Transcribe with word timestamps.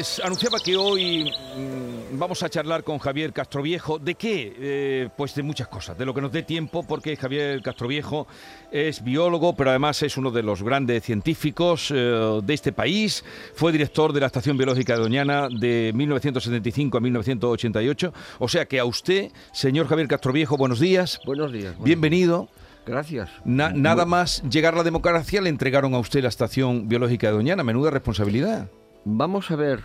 Les 0.00 0.18
anunciaba 0.24 0.58
que 0.58 0.78
hoy 0.78 1.24
mm, 1.30 2.18
vamos 2.18 2.42
a 2.42 2.48
charlar 2.48 2.82
con 2.84 2.98
Javier 2.98 3.34
Castroviejo. 3.34 3.98
¿De 3.98 4.14
qué? 4.14 4.54
Eh, 4.58 5.08
pues 5.14 5.34
de 5.34 5.42
muchas 5.42 5.68
cosas, 5.68 5.98
de 5.98 6.06
lo 6.06 6.14
que 6.14 6.22
nos 6.22 6.32
dé 6.32 6.42
tiempo, 6.42 6.82
porque 6.86 7.14
Javier 7.16 7.60
Castroviejo 7.60 8.26
es 8.72 9.04
biólogo, 9.04 9.54
pero 9.54 9.68
además 9.68 10.02
es 10.02 10.16
uno 10.16 10.30
de 10.30 10.42
los 10.42 10.62
grandes 10.62 11.02
científicos 11.04 11.92
eh, 11.94 12.40
de 12.42 12.54
este 12.54 12.72
país. 12.72 13.22
Fue 13.54 13.72
director 13.72 14.14
de 14.14 14.20
la 14.20 14.28
Estación 14.28 14.56
Biológica 14.56 14.94
de 14.94 15.00
Doñana 15.00 15.48
de 15.50 15.92
1975 15.94 16.96
a 16.96 17.00
1988. 17.02 18.14
O 18.38 18.48
sea 18.48 18.64
que 18.64 18.78
a 18.80 18.86
usted, 18.86 19.30
señor 19.52 19.86
Javier 19.86 20.08
Castroviejo, 20.08 20.56
buenos 20.56 20.80
días. 20.80 21.20
Buenos 21.26 21.52
días. 21.52 21.72
buenos 21.76 21.84
Bienvenido. 21.84 22.48
días. 22.54 22.86
Gracias. 22.86 23.28
Na- 23.44 23.74
nada 23.74 24.06
más 24.06 24.42
llegar 24.48 24.72
la 24.72 24.82
democracia, 24.82 25.42
le 25.42 25.50
entregaron 25.50 25.92
a 25.92 25.98
usted 25.98 26.22
la 26.22 26.30
Estación 26.30 26.88
Biológica 26.88 27.26
de 27.26 27.34
Doñana. 27.34 27.62
Menuda 27.64 27.90
responsabilidad. 27.90 28.70
Vamos 29.04 29.50
a 29.50 29.56
ver 29.56 29.80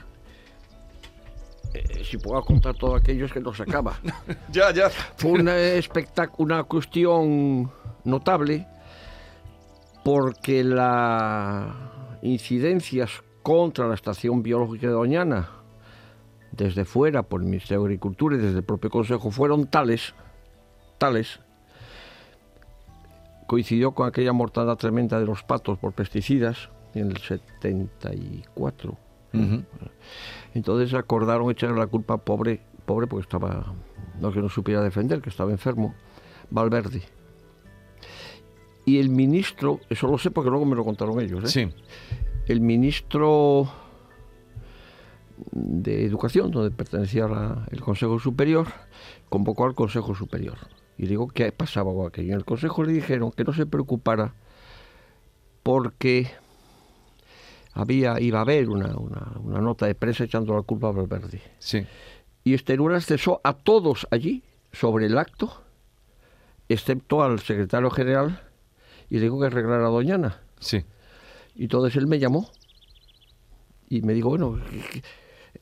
eh, 1.75 2.03
si 2.03 2.17
puedo 2.17 2.41
contar 2.43 2.75
todo 2.75 2.95
aquello 2.95 3.25
es 3.25 3.31
que 3.33 3.39
no 3.39 3.53
se 3.53 3.63
acaba. 3.63 3.99
Ya, 4.51 4.71
ya. 4.71 4.89
Fue 4.89 5.31
una, 5.31 5.55
espectac- 5.57 6.33
una 6.37 6.63
cuestión 6.63 7.71
notable 8.03 8.67
porque 10.03 10.63
las 10.63 11.67
incidencias 12.21 13.11
contra 13.43 13.87
la 13.87 13.95
Estación 13.95 14.41
Biológica 14.43 14.87
de 14.87 14.93
Doñana 14.93 15.49
desde 16.51 16.85
fuera 16.85 17.23
por 17.23 17.41
el 17.41 17.47
Ministerio 17.47 17.81
de 17.81 17.85
Agricultura 17.87 18.35
y 18.35 18.39
desde 18.39 18.59
el 18.59 18.63
propio 18.63 18.89
Consejo 18.89 19.29
fueron 19.31 19.67
tales, 19.67 20.13
tales, 20.97 21.39
coincidió 23.47 23.91
con 23.91 24.07
aquella 24.07 24.31
mortandad 24.33 24.77
tremenda 24.77 25.19
de 25.19 25.25
los 25.25 25.43
patos 25.43 25.77
por 25.77 25.93
pesticidas 25.93 26.69
en 26.93 27.11
el 27.11 27.17
74. 27.17 28.97
Entonces 30.53 30.93
acordaron 30.93 31.49
echarle 31.51 31.77
la 31.77 31.87
culpa 31.87 32.17
pobre, 32.17 32.61
pobre 32.85 33.07
porque 33.07 33.23
estaba, 33.23 33.73
no 34.19 34.31
que 34.31 34.39
no 34.41 34.49
supiera 34.49 34.81
defender, 34.81 35.21
que 35.21 35.29
estaba 35.29 35.51
enfermo, 35.51 35.93
Valverde. 36.49 37.01
Y 38.85 38.99
el 38.99 39.09
ministro, 39.09 39.79
eso 39.89 40.07
lo 40.07 40.17
sé 40.17 40.29
porque 40.31 40.49
luego 40.49 40.65
me 40.65 40.75
lo 40.75 40.85
contaron 40.85 41.19
ellos, 41.19 41.43
¿eh? 41.43 41.47
Sí. 41.47 41.73
el 42.47 42.61
ministro 42.61 43.67
de 45.51 46.05
Educación, 46.05 46.51
donde 46.51 46.69
pertenecía 46.71 47.27
la- 47.27 47.65
el 47.71 47.81
Consejo 47.81 48.19
Superior, 48.19 48.67
convocó 49.29 49.65
al 49.65 49.73
Consejo 49.75 50.13
Superior. 50.15 50.57
Y 50.97 51.07
digo, 51.07 51.27
¿qué 51.27 51.51
pasaba 51.51 51.91
con 51.93 52.07
aquello? 52.07 52.29
En 52.33 52.37
el 52.37 52.45
Consejo 52.45 52.83
le 52.83 52.93
dijeron 52.93 53.31
que 53.31 53.43
no 53.43 53.51
se 53.53 53.65
preocupara 53.65 54.33
porque 55.63 56.29
había, 57.75 58.19
iba 58.19 58.39
a 58.39 58.41
haber 58.41 58.69
una, 58.69 58.95
una- 58.97 59.31
una 59.43 59.61
nota 59.61 59.85
de 59.85 59.93
prensa 59.95 60.23
echando 60.23 60.55
la 60.55 60.63
culpa 60.63 60.87
a 60.87 60.91
Valverde. 60.91 61.41
Sí. 61.59 61.85
Y 62.43 62.53
Esteruelas 62.55 63.05
cesó 63.05 63.39
a 63.43 63.53
todos 63.53 64.07
allí 64.11 64.41
sobre 64.71 65.05
el 65.05 65.17
acto, 65.17 65.61
excepto 66.69 67.21
al 67.23 67.39
secretario 67.39 67.89
general, 67.91 68.41
y 69.09 69.15
le 69.15 69.21
dijo 69.21 69.39
que 69.39 69.47
arreglara 69.47 69.85
a 69.85 69.89
Doñana. 69.89 70.41
Sí. 70.59 70.83
Y 71.55 71.63
entonces 71.63 71.95
él 71.95 72.07
me 72.07 72.17
llamó 72.19 72.49
y 73.89 74.01
me 74.01 74.13
dijo, 74.13 74.29
bueno, 74.29 74.59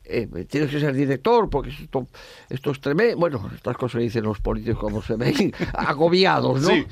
eh, 0.05 0.27
tienes 0.49 0.69
que 0.69 0.79
ser 0.79 0.93
director 0.93 1.49
porque 1.49 1.69
esto, 1.69 2.07
esto 2.49 2.71
es 2.71 2.81
tremendo. 2.81 3.17
Bueno, 3.17 3.49
estas 3.55 3.78
cosas 3.78 4.00
que 4.00 4.03
dicen 4.03 4.23
los 4.23 4.39
políticos 4.39 4.79
cuando 4.79 5.01
se 5.01 5.16
ven 5.16 5.53
agobiados, 5.73 6.61
¿no? 6.61 6.69
Sí. 6.69 6.85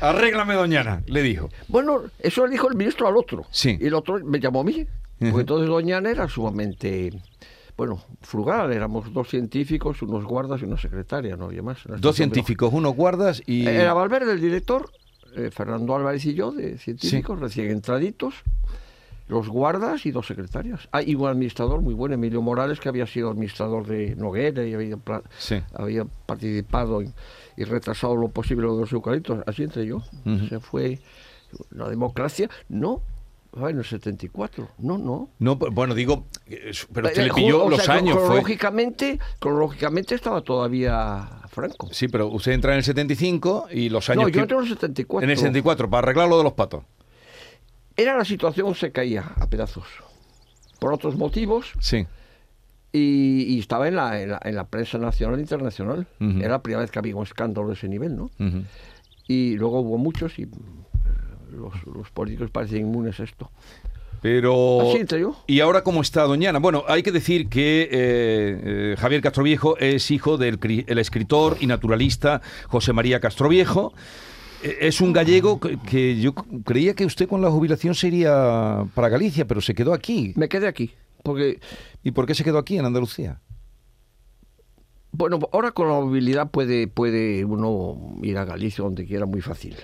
Arréglame, 0.00 0.54
Doñana, 0.54 1.02
le 1.06 1.22
dijo. 1.22 1.48
Bueno, 1.68 2.02
eso 2.18 2.46
le 2.46 2.52
dijo 2.52 2.68
el 2.68 2.76
ministro 2.76 3.08
al 3.08 3.16
otro. 3.16 3.46
Sí. 3.50 3.76
Y 3.80 3.86
el 3.86 3.94
otro 3.94 4.18
me 4.24 4.38
llamó 4.38 4.60
a 4.60 4.64
mí. 4.64 4.86
Porque 5.18 5.40
entonces 5.40 5.68
Doñana 5.68 6.10
era 6.10 6.28
sumamente, 6.28 7.10
bueno, 7.76 8.00
frugal. 8.20 8.72
Éramos 8.72 9.12
dos 9.12 9.28
científicos, 9.28 10.00
unos 10.02 10.24
guardas 10.24 10.62
y 10.62 10.64
una 10.64 10.78
secretaria, 10.78 11.36
no 11.36 11.46
había 11.46 11.62
más. 11.62 11.78
Dos 11.98 12.14
científicos, 12.14 12.72
unos 12.72 12.94
guardas 12.94 13.42
y... 13.44 13.66
Era 13.66 13.94
Valverde 13.94 14.32
el 14.32 14.40
director, 14.40 14.90
eh, 15.34 15.50
Fernando 15.50 15.96
Álvarez 15.96 16.24
y 16.26 16.34
yo, 16.34 16.52
de 16.52 16.78
científicos, 16.78 17.40
recién 17.40 17.70
entraditos, 17.70 18.34
los 19.28 19.48
guardas 19.48 20.04
y 20.06 20.10
dos 20.10 20.26
secretarias. 20.26 20.88
Ah, 20.92 21.02
y 21.02 21.14
un 21.14 21.26
administrador 21.28 21.80
muy 21.82 21.94
bueno, 21.94 22.14
Emilio 22.14 22.40
Morales, 22.42 22.80
que 22.80 22.88
había 22.88 23.06
sido 23.06 23.30
administrador 23.30 23.86
de 23.86 24.16
Noguera 24.16 24.64
y 24.66 24.74
había, 24.74 24.96
Sí. 25.38 25.56
había 25.74 26.04
participado 26.26 27.02
en- 27.02 27.12
y 27.56 27.64
retrasado 27.64 28.16
lo 28.16 28.28
posible 28.28 28.66
lo 28.66 28.74
de 28.76 28.80
los 28.82 28.92
eucaliptos. 28.92 29.40
Así 29.46 29.62
entré 29.64 29.86
yo. 29.86 29.96
Ujú. 30.24 30.46
Se 30.48 30.60
fue 30.60 30.98
la 31.70 31.88
democracia. 31.88 32.48
No, 32.68 33.02
en 33.56 33.78
el 33.78 33.84
74. 33.84 34.68
No, 34.78 34.96
no. 34.98 35.28
No, 35.38 35.56
bueno, 35.56 35.94
digo, 35.94 36.26
eh, 36.46 36.70
pero 36.92 37.08
usted 37.08 37.22
Eh, 37.22 37.26
le 37.26 37.34
pilló 37.34 37.64
o 37.64 37.70
los 37.70 37.82
sea, 37.82 37.94
años. 37.96 38.14
Fue... 38.16 38.24
Cronológicamente, 38.26 39.18
cronológicamente 39.40 40.14
estaba 40.14 40.40
todavía 40.42 41.28
Franco. 41.48 41.88
Sí, 41.92 42.08
pero 42.08 42.28
usted 42.28 42.52
entra 42.52 42.72
en 42.72 42.78
el 42.78 42.84
75 42.84 43.66
y 43.72 43.88
los 43.88 44.08
años... 44.10 44.24
No, 44.24 44.28
yo 44.28 44.40
entré 44.42 44.56
en 44.56 44.62
el 44.62 44.68
74. 44.68 45.24
En 45.24 45.30
el 45.30 45.36
74, 45.36 45.90
para 45.90 46.04
arreglar 46.06 46.28
lo 46.28 46.38
de 46.38 46.44
los 46.44 46.52
patos. 46.52 46.84
Era 47.98 48.16
la 48.16 48.24
situación, 48.24 48.74
se 48.74 48.92
caía 48.92 49.32
a 49.36 49.46
pedazos. 49.50 49.84
Por 50.78 50.92
otros 50.94 51.16
motivos, 51.16 51.72
Sí. 51.80 52.06
y, 52.92 53.42
y 53.54 53.58
estaba 53.58 53.88
en 53.88 53.96
la, 53.96 54.22
en, 54.22 54.30
la, 54.30 54.40
en 54.44 54.54
la 54.54 54.64
prensa 54.68 54.96
nacional 54.98 55.38
e 55.38 55.42
internacional. 55.42 56.06
Ujú. 56.20 56.38
Era 56.38 56.48
la 56.50 56.62
primera 56.62 56.80
vez 56.82 56.90
que 56.92 57.00
había 57.00 57.16
un 57.16 57.24
escándalo 57.24 57.66
de 57.68 57.74
ese 57.74 57.88
nivel, 57.88 58.16
¿no? 58.16 58.30
Ujú. 58.38 58.62
Y 59.26 59.56
luego 59.56 59.80
hubo 59.80 59.98
muchos 59.98 60.38
y 60.38 60.42
eh, 60.44 60.48
los, 61.50 61.74
los 61.86 62.08
políticos 62.10 62.50
parecen 62.50 62.82
inmunes 62.82 63.18
a 63.20 63.24
esto. 63.24 63.50
Pero... 64.22 64.80
Así 64.88 64.98
entré 64.98 65.20
yo. 65.20 65.36
¿Y 65.46 65.60
ahora 65.60 65.82
cómo 65.82 66.00
está 66.00 66.22
Doñana? 66.22 66.58
Bueno, 66.60 66.84
hay 66.88 67.02
que 67.02 67.12
decir 67.12 67.48
que 67.48 67.82
eh, 67.82 67.88
eh, 67.92 68.96
Javier 68.98 69.20
Castroviejo 69.20 69.76
es 69.78 70.10
hijo 70.10 70.38
del 70.38 70.58
el 70.86 70.98
escritor 70.98 71.56
y 71.60 71.66
naturalista 71.66 72.40
José 72.68 72.92
María 72.92 73.20
Castroviejo. 73.20 73.92
Eh, 74.62 74.78
Es 74.80 75.00
un 75.00 75.12
gallego 75.12 75.60
que, 75.60 76.20
yo 76.20 76.34
creía 76.64 76.94
que 76.94 77.04
usted 77.06 77.28
con 77.28 77.40
la 77.42 77.50
jubilación 77.50 77.94
se 77.94 78.08
iría 78.08 78.84
para 78.94 79.08
Galicia, 79.08 79.46
pero 79.46 79.60
se 79.60 79.74
quedó 79.74 79.92
aquí. 79.92 80.32
Me 80.36 80.48
quedé 80.48 80.66
aquí, 80.68 80.92
porque, 81.22 81.60
¿Y 82.02 82.10
por 82.12 82.26
qué 82.26 82.34
se 82.34 82.44
quedó 82.44 82.58
aquí 82.58 82.78
en 82.78 82.84
Andalucía? 82.86 83.40
bueno, 85.10 85.38
ahora 85.52 85.72
con 85.72 85.88
la 85.88 85.94
movilidad 85.94 86.50
puede, 86.50 86.86
puede 86.86 87.44
uno 87.44 88.16
ir 88.22 88.38
a 88.38 88.44
Galicia 88.44 88.84
donde 88.84 89.04
quiera 89.04 89.26
muy 89.26 89.40
fácil. 89.40 89.74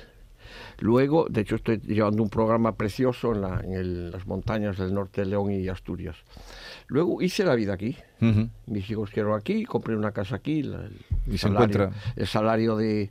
Luego, 0.78 1.26
de 1.28 1.40
hecho, 1.40 1.56
estoy 1.56 1.78
llevando 1.80 2.22
un 2.22 2.28
programa 2.28 2.76
precioso 2.76 3.32
en, 3.32 3.40
la- 3.40 3.60
en 3.64 3.72
el- 3.72 4.10
las 4.12 4.26
montañas 4.26 4.76
del 4.78 4.92
norte 4.94 5.22
de 5.22 5.28
León 5.28 5.50
y 5.50 5.66
Asturias. 5.68 6.16
Luego 6.88 7.22
hice 7.22 7.44
la 7.44 7.54
vida 7.54 7.72
aquí. 7.74 7.96
Mis 8.66 8.88
hijos 8.90 9.10
quiero 9.10 9.34
aquí, 9.34 9.64
compré 9.64 9.96
una 9.96 10.12
casa 10.12 10.36
aquí. 10.36 10.62
la- 10.62 10.84
el, 10.84 10.96
Y 11.26 11.38
se 11.38 11.48
encuentra- 11.48 11.90
el 12.16 12.26
salario 12.26 12.76
de 12.76 13.10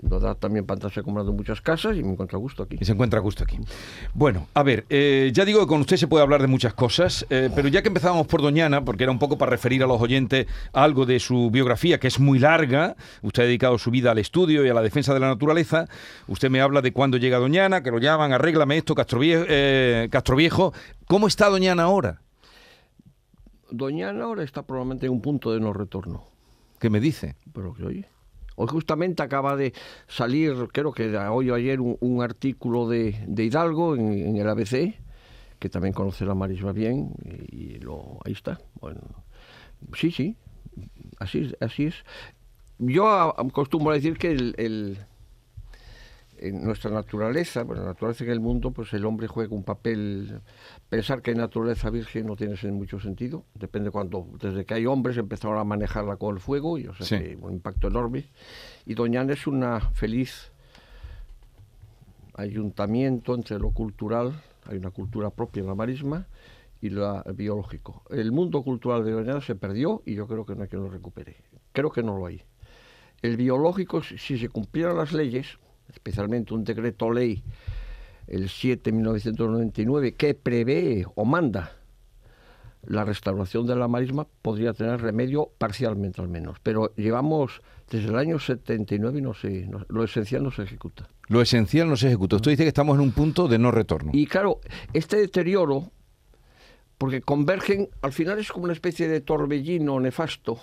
nos 0.00 0.22
da 0.22 0.34
también 0.34 0.64
para 0.64 0.78
estarse 0.78 1.02
comprando 1.02 1.32
muchas 1.32 1.60
casas 1.60 1.96
y 1.96 2.02
me 2.02 2.12
encuentro 2.12 2.38
a 2.38 2.40
gusto 2.40 2.62
aquí. 2.62 2.76
Y 2.80 2.84
se 2.84 2.92
encuentra 2.92 3.20
justo 3.20 3.42
aquí. 3.42 3.58
Bueno, 4.14 4.46
a 4.54 4.62
ver, 4.62 4.86
eh, 4.90 5.30
ya 5.34 5.44
digo 5.44 5.60
que 5.60 5.66
con 5.66 5.80
usted 5.80 5.96
se 5.96 6.06
puede 6.06 6.22
hablar 6.22 6.40
de 6.40 6.46
muchas 6.46 6.74
cosas, 6.74 7.26
eh, 7.30 7.50
pero 7.54 7.68
ya 7.68 7.82
que 7.82 7.88
empezábamos 7.88 8.26
por 8.26 8.40
Doñana, 8.40 8.84
porque 8.84 9.04
era 9.04 9.12
un 9.12 9.18
poco 9.18 9.38
para 9.38 9.50
referir 9.50 9.82
a 9.82 9.86
los 9.86 10.00
oyentes 10.00 10.46
algo 10.72 11.04
de 11.04 11.18
su 11.18 11.50
biografía, 11.50 11.98
que 11.98 12.06
es 12.06 12.20
muy 12.20 12.38
larga, 12.38 12.96
usted 13.22 13.42
ha 13.42 13.46
dedicado 13.46 13.78
su 13.78 13.90
vida 13.90 14.12
al 14.12 14.18
estudio 14.18 14.64
y 14.64 14.68
a 14.68 14.74
la 14.74 14.82
defensa 14.82 15.12
de 15.14 15.20
la 15.20 15.28
naturaleza, 15.28 15.86
usted 16.28 16.50
me 16.50 16.60
habla 16.60 16.80
de 16.80 16.92
cuándo 16.92 17.16
llega 17.16 17.38
Doñana, 17.38 17.82
que 17.82 17.90
lo 17.90 17.98
llaman, 17.98 18.32
arréglame 18.32 18.76
esto, 18.76 18.94
Castroviejo, 18.94 19.44
eh, 19.48 20.08
Castroviejo. 20.10 20.72
¿Cómo 21.06 21.26
está 21.26 21.48
Doñana 21.48 21.84
ahora? 21.84 22.22
Doñana 23.70 24.24
ahora 24.24 24.44
está 24.44 24.62
probablemente 24.62 25.06
en 25.06 25.12
un 25.12 25.20
punto 25.20 25.52
de 25.52 25.60
no 25.60 25.72
retorno. 25.72 26.24
¿Qué 26.78 26.88
me 26.88 27.00
dice? 27.00 27.34
Pero 27.52 27.74
que 27.74 27.84
oye. 27.84 28.17
Hoy 28.60 28.66
justamente 28.66 29.22
acaba 29.22 29.54
de 29.54 29.72
salir, 30.08 30.52
creo 30.72 30.90
que 30.90 31.16
hoy 31.16 31.48
o 31.50 31.54
ayer, 31.54 31.80
un, 31.80 32.22
artículo 32.22 32.88
de, 32.88 33.14
de 33.28 33.44
Hidalgo 33.44 33.94
en, 33.94 34.36
el 34.36 34.48
ABC, 34.48 34.96
que 35.60 35.68
también 35.68 35.94
conoce 35.94 36.24
la 36.24 36.34
marisma 36.34 36.72
bien, 36.72 37.14
y, 37.52 37.78
lo, 37.78 38.18
ahí 38.24 38.32
está. 38.32 38.58
Bueno, 38.80 39.00
sí, 39.94 40.10
sí, 40.10 40.36
así, 41.20 41.54
así 41.60 41.84
es. 41.84 41.94
Yo 42.80 43.08
acostumbro 43.08 43.92
a 43.92 43.94
decir 43.94 44.18
que 44.18 44.32
el, 44.32 44.56
el- 44.58 44.98
en 46.40 46.62
nuestra 46.64 46.90
naturaleza, 46.90 47.62
bueno, 47.64 47.82
la 47.82 47.88
naturaleza 47.88 48.24
en 48.24 48.30
el 48.30 48.40
mundo, 48.40 48.70
pues 48.70 48.92
el 48.92 49.04
hombre 49.04 49.26
juega 49.28 49.54
un 49.54 49.64
papel. 49.64 50.40
Pensar 50.88 51.22
que 51.22 51.30
hay 51.32 51.36
naturaleza 51.36 51.90
virgen 51.90 52.26
no 52.26 52.36
tiene 52.36 52.54
mucho 52.72 53.00
sentido. 53.00 53.44
Depende 53.54 53.90
cuando, 53.90 54.26
desde 54.40 54.64
que 54.64 54.74
hay 54.74 54.86
hombres 54.86 55.16
empezaron 55.16 55.58
a 55.58 55.64
manejarla 55.64 56.16
con 56.16 56.34
el 56.34 56.40
fuego 56.40 56.78
y 56.78 56.86
o 56.86 56.94
sea 56.94 57.06
Sí. 57.06 57.18
que 57.24 57.36
un 57.36 57.52
impacto 57.52 57.88
enorme. 57.88 58.26
Y 58.86 58.94
Doñana 58.94 59.32
es 59.32 59.46
una 59.46 59.80
feliz 59.80 60.52
ayuntamiento 62.34 63.34
entre 63.34 63.58
lo 63.58 63.70
cultural, 63.70 64.40
hay 64.66 64.76
una 64.78 64.90
cultura 64.90 65.30
propia 65.30 65.60
en 65.60 65.66
la 65.66 65.74
marisma 65.74 66.26
y 66.80 66.88
el 66.88 67.00
biológico. 67.34 68.02
El 68.10 68.30
mundo 68.32 68.62
cultural 68.62 69.04
de 69.04 69.12
Doñana 69.12 69.40
se 69.40 69.54
perdió 69.56 70.02
y 70.06 70.14
yo 70.14 70.26
creo 70.28 70.46
que 70.46 70.54
no 70.54 70.62
hay 70.62 70.68
quien 70.68 70.82
lo 70.82 70.88
recupere. 70.90 71.36
Creo 71.72 71.90
que 71.90 72.02
no 72.02 72.16
lo 72.16 72.26
hay. 72.26 72.42
El 73.22 73.36
biológico, 73.36 74.00
si, 74.02 74.16
si 74.18 74.38
se 74.38 74.48
cumplieran 74.48 74.96
las 74.96 75.12
leyes, 75.12 75.58
especialmente 75.92 76.54
un 76.54 76.64
decreto 76.64 77.10
ley, 77.10 77.42
el 78.26 78.48
7 78.48 78.90
de 78.90 78.92
1999, 78.96 80.14
que 80.14 80.34
prevé 80.34 81.06
o 81.14 81.24
manda 81.24 81.72
la 82.86 83.04
restauración 83.04 83.66
de 83.66 83.74
la 83.76 83.88
marisma, 83.88 84.26
podría 84.42 84.72
tener 84.72 85.00
remedio 85.00 85.50
parcialmente 85.58 86.20
al 86.22 86.28
menos. 86.28 86.58
Pero 86.62 86.94
llevamos 86.96 87.60
desde 87.90 88.08
el 88.08 88.16
año 88.16 88.38
79 88.38 89.18
y 89.18 89.22
no 89.22 89.32
no- 89.70 89.84
lo 89.88 90.04
esencial 90.04 90.42
no 90.42 90.50
se 90.50 90.62
ejecuta. 90.62 91.08
Lo 91.28 91.42
esencial 91.42 91.88
no 91.88 91.96
se 91.96 92.06
ejecuta. 92.08 92.36
Usted 92.36 92.52
dice 92.52 92.62
que 92.62 92.68
estamos 92.68 92.94
en 92.96 93.02
un 93.02 93.12
punto 93.12 93.48
de 93.48 93.58
no 93.58 93.70
retorno. 93.70 94.10
Y 94.14 94.26
claro, 94.26 94.60
este 94.94 95.16
deterioro, 95.16 95.90
porque 96.96 97.20
convergen, 97.20 97.88
al 98.00 98.12
final 98.12 98.38
es 98.38 98.50
como 98.52 98.64
una 98.64 98.72
especie 98.72 99.08
de 99.08 99.20
torbellino 99.20 100.00
nefasto, 100.00 100.58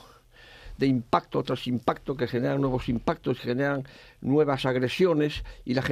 de 0.77 0.87
impacto 0.87 1.41
tras 1.43 1.67
impacto, 1.67 2.15
que 2.17 2.27
generan 2.27 2.59
nuevos 2.61 2.89
impactos, 2.89 3.39
generan 3.39 3.83
nuevas 4.21 4.65
agresiones, 4.65 5.43
y 5.63 5.73
las 5.73 5.85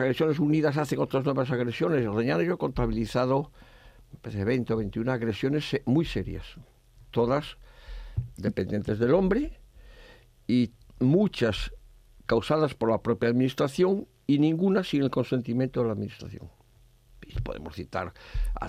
agresiones 0.00 0.38
unidas 0.38 0.76
hacen 0.76 0.98
otras 1.00 1.24
nuevas 1.24 1.50
agresiones. 1.50 2.04
Doñana 2.04 2.42
yo 2.42 2.54
he 2.54 2.58
contabilizado 2.58 3.50
me 4.12 4.18
parece, 4.18 4.44
20 4.44 4.72
o 4.74 4.76
21 4.76 5.10
agresiones 5.10 5.68
se- 5.68 5.82
muy 5.86 6.04
serias, 6.04 6.44
todas 7.10 7.56
dependientes 8.36 8.98
del 8.98 9.14
hombre 9.14 9.58
y 10.46 10.72
muchas 11.00 11.72
causadas 12.26 12.74
por 12.74 12.90
la 12.90 12.98
propia 13.02 13.30
administración 13.30 14.06
y 14.26 14.38
ninguna 14.38 14.84
sin 14.84 15.02
el 15.02 15.10
consentimiento 15.10 15.80
de 15.80 15.86
la 15.86 15.92
administración. 15.94 16.50
Y 17.36 17.40
podemos 17.40 17.74
citar 17.74 18.12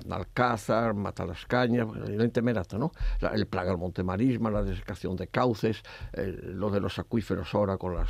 Alcázar, 0.09 0.93
Matalascaña, 0.93 1.83
bueno, 1.83 2.05
el 2.05 2.21
ente 2.21 2.41
Merata, 2.41 2.77
¿no? 2.77 2.91
El 3.33 3.45
plaga 3.47 3.69
del 3.69 3.77
Montemarisma, 3.77 4.49
la 4.51 4.63
desecación 4.63 5.15
de 5.15 5.27
cauces, 5.27 5.83
el- 6.13 6.53
lo 6.59 6.69
de 6.69 6.79
los 6.79 6.97
acuíferos 6.99 7.53
ahora 7.53 7.77
con 7.77 7.95
las, 7.95 8.09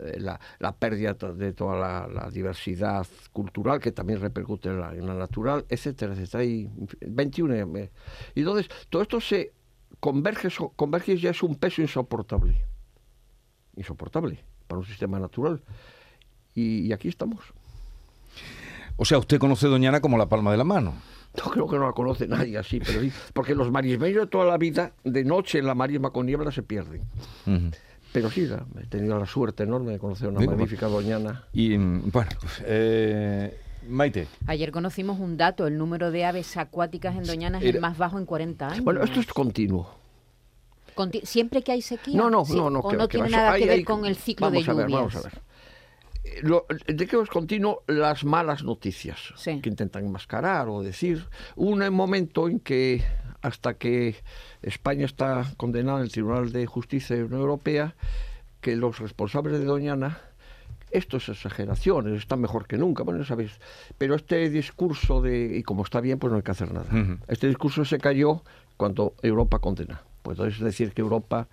eh, 0.00 0.18
la, 0.18 0.40
la 0.58 0.72
pérdida 0.76 1.14
de 1.14 1.52
toda 1.52 2.08
la, 2.08 2.30
diversidad 2.30 3.06
cultural 3.32 3.80
que 3.80 3.92
también 3.92 4.20
repercute 4.20 4.68
en 4.68 4.80
la, 4.80 4.92
natural, 5.14 5.64
etcétera, 5.68 6.12
etcétera. 6.14 6.42
Hay 6.42 6.68
21. 7.06 7.54
eh, 7.78 7.90
Y 8.34 8.40
entonces, 8.40 8.68
todo 8.90 9.02
esto 9.02 9.20
se 9.20 9.52
converge, 10.00 10.48
converge 10.74 11.12
y 11.12 11.18
ya 11.18 11.30
es 11.30 11.42
un 11.42 11.54
peso 11.56 11.80
insoportable. 11.82 12.64
Insoportable 13.76 14.38
para 14.66 14.80
un 14.80 14.86
sistema 14.86 15.18
natural. 15.18 15.62
Y, 16.54 16.80
y 16.86 16.92
aquí 16.92 17.08
estamos. 17.08 17.40
O 18.96 19.04
sea, 19.04 19.18
usted 19.18 19.38
conoce 19.38 19.66
Doñana 19.68 20.00
como 20.00 20.16
la 20.18 20.26
palma 20.26 20.50
de 20.52 20.56
la 20.58 20.64
mano. 20.64 20.94
No 21.36 21.50
creo 21.50 21.66
que 21.68 21.76
no 21.76 21.84
la 21.86 21.92
conoce 21.92 22.26
nadie 22.26 22.56
así, 22.56 22.80
pero 22.80 23.00
sí, 23.02 23.12
porque 23.34 23.54
los 23.54 23.70
marismeños 23.70 24.20
de 24.22 24.26
toda 24.26 24.46
la 24.46 24.56
vida, 24.56 24.92
de 25.04 25.22
noche 25.24 25.58
en 25.58 25.66
la 25.66 25.74
marisma 25.74 26.10
con 26.10 26.24
niebla 26.26 26.50
se 26.50 26.62
pierden. 26.62 27.02
Pero 28.12 28.30
sí, 28.30 28.46
la- 28.46 28.64
he 28.82 28.86
tenido 28.86 29.18
la 29.18 29.26
suerte 29.26 29.64
enorme 29.64 29.92
de 29.92 29.98
conocer 29.98 30.28
a 30.28 30.30
una 30.30 30.40
magnífica 30.40 30.86
doñana. 30.86 31.44
Y 31.52 31.76
mm, 31.76 32.10
bueno, 32.10 32.30
pues, 32.40 32.62
eh, 32.64 33.54
Maite, 33.86 34.26
Ayer 34.46 34.72
conocimos 34.72 35.20
un 35.20 35.36
dato, 35.36 35.66
el 35.66 35.76
número 35.76 36.10
de 36.10 36.24
aves 36.24 36.56
acuáticas 36.56 37.14
en 37.16 37.24
Doñana 37.24 37.58
es 37.58 37.64
Era- 37.64 37.76
el 37.76 37.80
más 37.82 37.98
bajo 37.98 38.18
en 38.18 38.24
40 38.24 38.68
años. 38.68 38.82
Bueno, 38.84 39.02
esto 39.04 39.20
es 39.20 39.26
continuo. 39.26 39.90
Conti- 40.94 41.20
¿Siempre 41.26 41.62
que 41.62 41.72
hay 41.72 41.82
sequía? 41.82 42.16
No, 42.16 42.30
no, 42.30 42.46
Sí, 42.46 42.56
no, 42.56 42.70
no. 42.70 42.78
¿O 42.80 42.88
que- 42.88 42.96
no 42.96 43.06
tiene 43.06 43.28
nada 43.28 43.52
hay- 43.52 43.60
que 43.62 43.68
ver 43.68 43.76
hay- 43.78 43.84
con 43.84 44.06
el 44.06 44.16
ciclo 44.16 44.46
vamos 44.46 44.64
de 44.64 44.70
a 44.70 44.74
ver, 44.74 44.86
lluvias? 44.86 44.98
vamos 45.12 45.16
a 45.16 45.20
ver. 45.28 45.42
Lo, 46.42 46.66
de 46.86 47.06
que 47.06 47.20
es 47.20 47.28
continuo 47.28 47.82
las 47.86 48.24
malas 48.24 48.62
noticias 48.62 49.32
Sí. 49.36 49.60
que 49.60 49.68
intentan 49.68 50.04
enmascarar 50.04 50.68
o 50.68 50.82
decir. 50.82 51.26
Un 51.56 51.88
momento 51.92 52.48
en 52.48 52.60
que, 52.60 53.02
hasta 53.42 53.74
que 53.74 54.16
España 54.62 55.06
está 55.06 55.44
condenada 55.56 55.98
en 55.98 56.04
el 56.04 56.12
Tribunal 56.12 56.52
de 56.52 56.66
Justicia 56.66 57.16
de 57.16 57.22
la 57.22 57.26
Unión 57.26 57.40
Europea, 57.42 57.94
que 58.60 58.76
los 58.76 58.98
responsables 58.98 59.58
de 59.58 59.64
Doñana, 59.64 60.18
esto 60.90 61.16
es 61.18 61.28
exageraciones, 61.28 62.18
está 62.18 62.36
mejor 62.36 62.66
que 62.66 62.78
nunca, 62.78 63.02
bueno, 63.02 63.24
sabéis, 63.24 63.52
pero 63.98 64.14
este 64.14 64.48
discurso 64.50 65.20
de, 65.20 65.56
y 65.58 65.62
como 65.62 65.82
está 65.84 66.00
bien, 66.00 66.18
pues 66.18 66.30
no 66.30 66.36
hay 66.38 66.42
que 66.42 66.50
hacer 66.50 66.72
nada. 66.72 66.86
Este 67.28 67.48
discurso 67.48 67.84
se 67.84 67.98
cayó 67.98 68.42
cuando 68.76 69.14
Europa 69.22 69.58
condena. 69.58 70.02
Pues 70.22 70.38
es 70.40 70.58
decir 70.58 70.92
que 70.92 71.02
Europa 71.02 71.48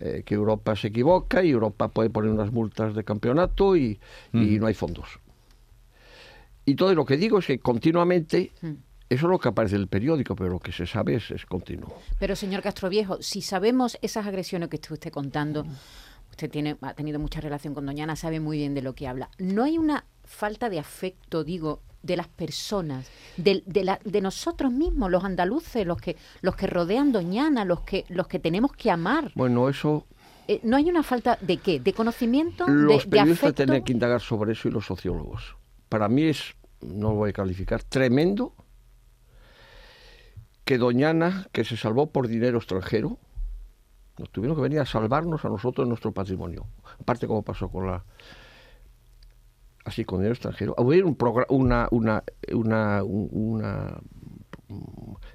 eh, 0.00 0.22
que 0.24 0.34
Europa 0.34 0.76
se 0.76 0.88
equivoca 0.88 1.42
y 1.42 1.50
Europa 1.50 1.88
puede 1.88 2.10
poner 2.10 2.30
unas 2.30 2.52
multas 2.52 2.94
de 2.94 3.04
campeonato 3.04 3.76
y, 3.76 3.98
y 4.32 4.58
no 4.58 4.66
hay 4.66 4.74
fondos. 4.74 5.20
Y 6.64 6.74
todo 6.74 6.94
lo 6.94 7.04
que 7.04 7.16
digo 7.16 7.38
es 7.38 7.46
que 7.46 7.60
continuamente, 7.60 8.50
eso 8.60 8.74
es 9.08 9.22
lo 9.22 9.38
que 9.38 9.48
aparece 9.48 9.76
en 9.76 9.82
el 9.82 9.88
periódico, 9.88 10.34
pero 10.34 10.50
lo 10.50 10.58
que 10.58 10.72
se 10.72 10.86
sabe 10.86 11.14
es, 11.14 11.30
es 11.30 11.46
continuo. 11.46 11.94
Pero 12.18 12.34
señor 12.34 12.60
Castroviejo, 12.60 13.22
si 13.22 13.40
sabemos 13.40 13.96
esas 14.02 14.26
agresiones 14.26 14.68
que 14.68 14.76
estuvo 14.76 14.94
usted 14.94 15.12
contando, 15.12 15.64
usted 16.28 16.50
tiene, 16.50 16.76
ha 16.80 16.94
tenido 16.94 17.20
mucha 17.20 17.40
relación 17.40 17.72
con 17.72 17.86
Doñana, 17.86 18.16
sabe 18.16 18.40
muy 18.40 18.58
bien 18.58 18.74
de 18.74 18.82
lo 18.82 18.94
que 18.94 19.06
habla. 19.06 19.30
¿No 19.38 19.62
hay 19.62 19.78
una 19.78 20.04
falta 20.24 20.68
de 20.68 20.80
afecto, 20.80 21.44
digo, 21.44 21.82
de 22.06 22.16
las 22.16 22.28
personas, 22.28 23.10
de, 23.36 23.62
de, 23.66 23.84
la- 23.84 24.00
de 24.04 24.20
nosotros 24.20 24.72
mismos, 24.72 25.10
los 25.10 25.24
andaluces, 25.24 25.86
los 25.86 25.98
que, 26.00 26.16
los 26.40 26.56
que 26.56 26.66
rodean 26.66 27.12
Doñana, 27.12 27.64
los 27.64 27.80
que, 27.80 28.04
los 28.08 28.26
que 28.28 28.38
tenemos 28.38 28.72
que 28.72 28.90
amar? 28.90 29.32
Bueno, 29.34 29.68
eso 29.68 30.06
Eh, 30.48 30.60
¿No 30.62 30.76
hay 30.76 30.88
una 30.88 31.02
falta 31.02 31.36
de 31.40 31.56
qué? 31.56 31.80
¿De 31.80 31.92
conocimiento? 31.92 32.66
los 32.68 33.02
¿De, 33.04 33.10
periodistas 33.10 33.52
tienen 33.54 33.82
que 33.82 33.92
indagar 33.92 34.20
sobre 34.20 34.52
eso 34.52 34.68
y 34.68 34.70
los 34.70 34.86
sociólogos. 34.86 35.56
Para 35.88 36.08
mí 36.08 36.22
es, 36.22 36.54
no 36.80 37.08
lo 37.10 37.14
voy 37.16 37.30
a 37.30 37.32
calificar, 37.32 37.82
tremendo 37.82 38.54
que 40.64 40.78
Doñana, 40.78 41.48
que 41.52 41.64
se 41.64 41.76
salvó 41.76 42.10
por 42.10 42.28
dinero 42.28 42.58
extranjero, 42.58 43.18
nos 44.18 44.30
tuvieron 44.30 44.56
que 44.56 44.62
venir 44.62 44.80
a 44.80 44.86
salvarnos 44.86 45.44
a 45.44 45.48
nosotros 45.48 45.86
nuestro 45.86 46.12
patrimonio. 46.12 46.66
Aparte 47.00 47.26
como 47.26 47.42
pasó 47.42 47.68
con 47.68 47.86
la 47.86 48.04
así 49.86 50.04
con 50.04 50.18
dinero 50.18 50.34
extranjero. 50.34 50.74
Hubo 50.76 50.90
un 50.90 51.16
una, 51.48 51.88
una, 51.90 52.22
una, 52.52 53.02
un- 53.04 53.28
una 53.32 53.98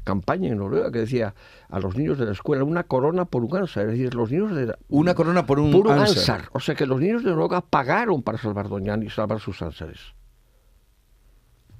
campaña 0.03 0.49
en 0.49 0.57
Noruega 0.57 0.91
que 0.91 0.99
decía 0.99 1.33
a 1.69 1.79
los 1.79 1.95
niños 1.95 2.17
de 2.17 2.25
la 2.25 2.33
escuela 2.33 2.65
una 2.65 2.83
corona 2.83 3.23
por 3.25 3.45
un 3.45 3.55
ansar, 3.55 3.85
es 3.85 3.91
decir, 3.93 4.13
los 4.13 4.29
niños 4.29 4.53
de 4.53 4.65
la- 4.67 4.77
una 4.89 5.15
corona 5.15 5.45
por 5.45 5.59
un 5.59 5.73
Ansar. 5.73 5.99
ansar. 6.17 6.49
O 6.51 6.59
sea 6.59 6.75
que 6.75 6.85
los 6.85 6.99
niños 6.99 7.23
de 7.23 7.29
Noruega 7.31 7.61
pagaron 7.61 8.21
para 8.23 8.37
salvar 8.37 8.67
Doñana 8.67 9.05
y 9.05 9.09
salvar 9.09 9.39
sus 9.39 9.61
ánsares. 9.61 9.99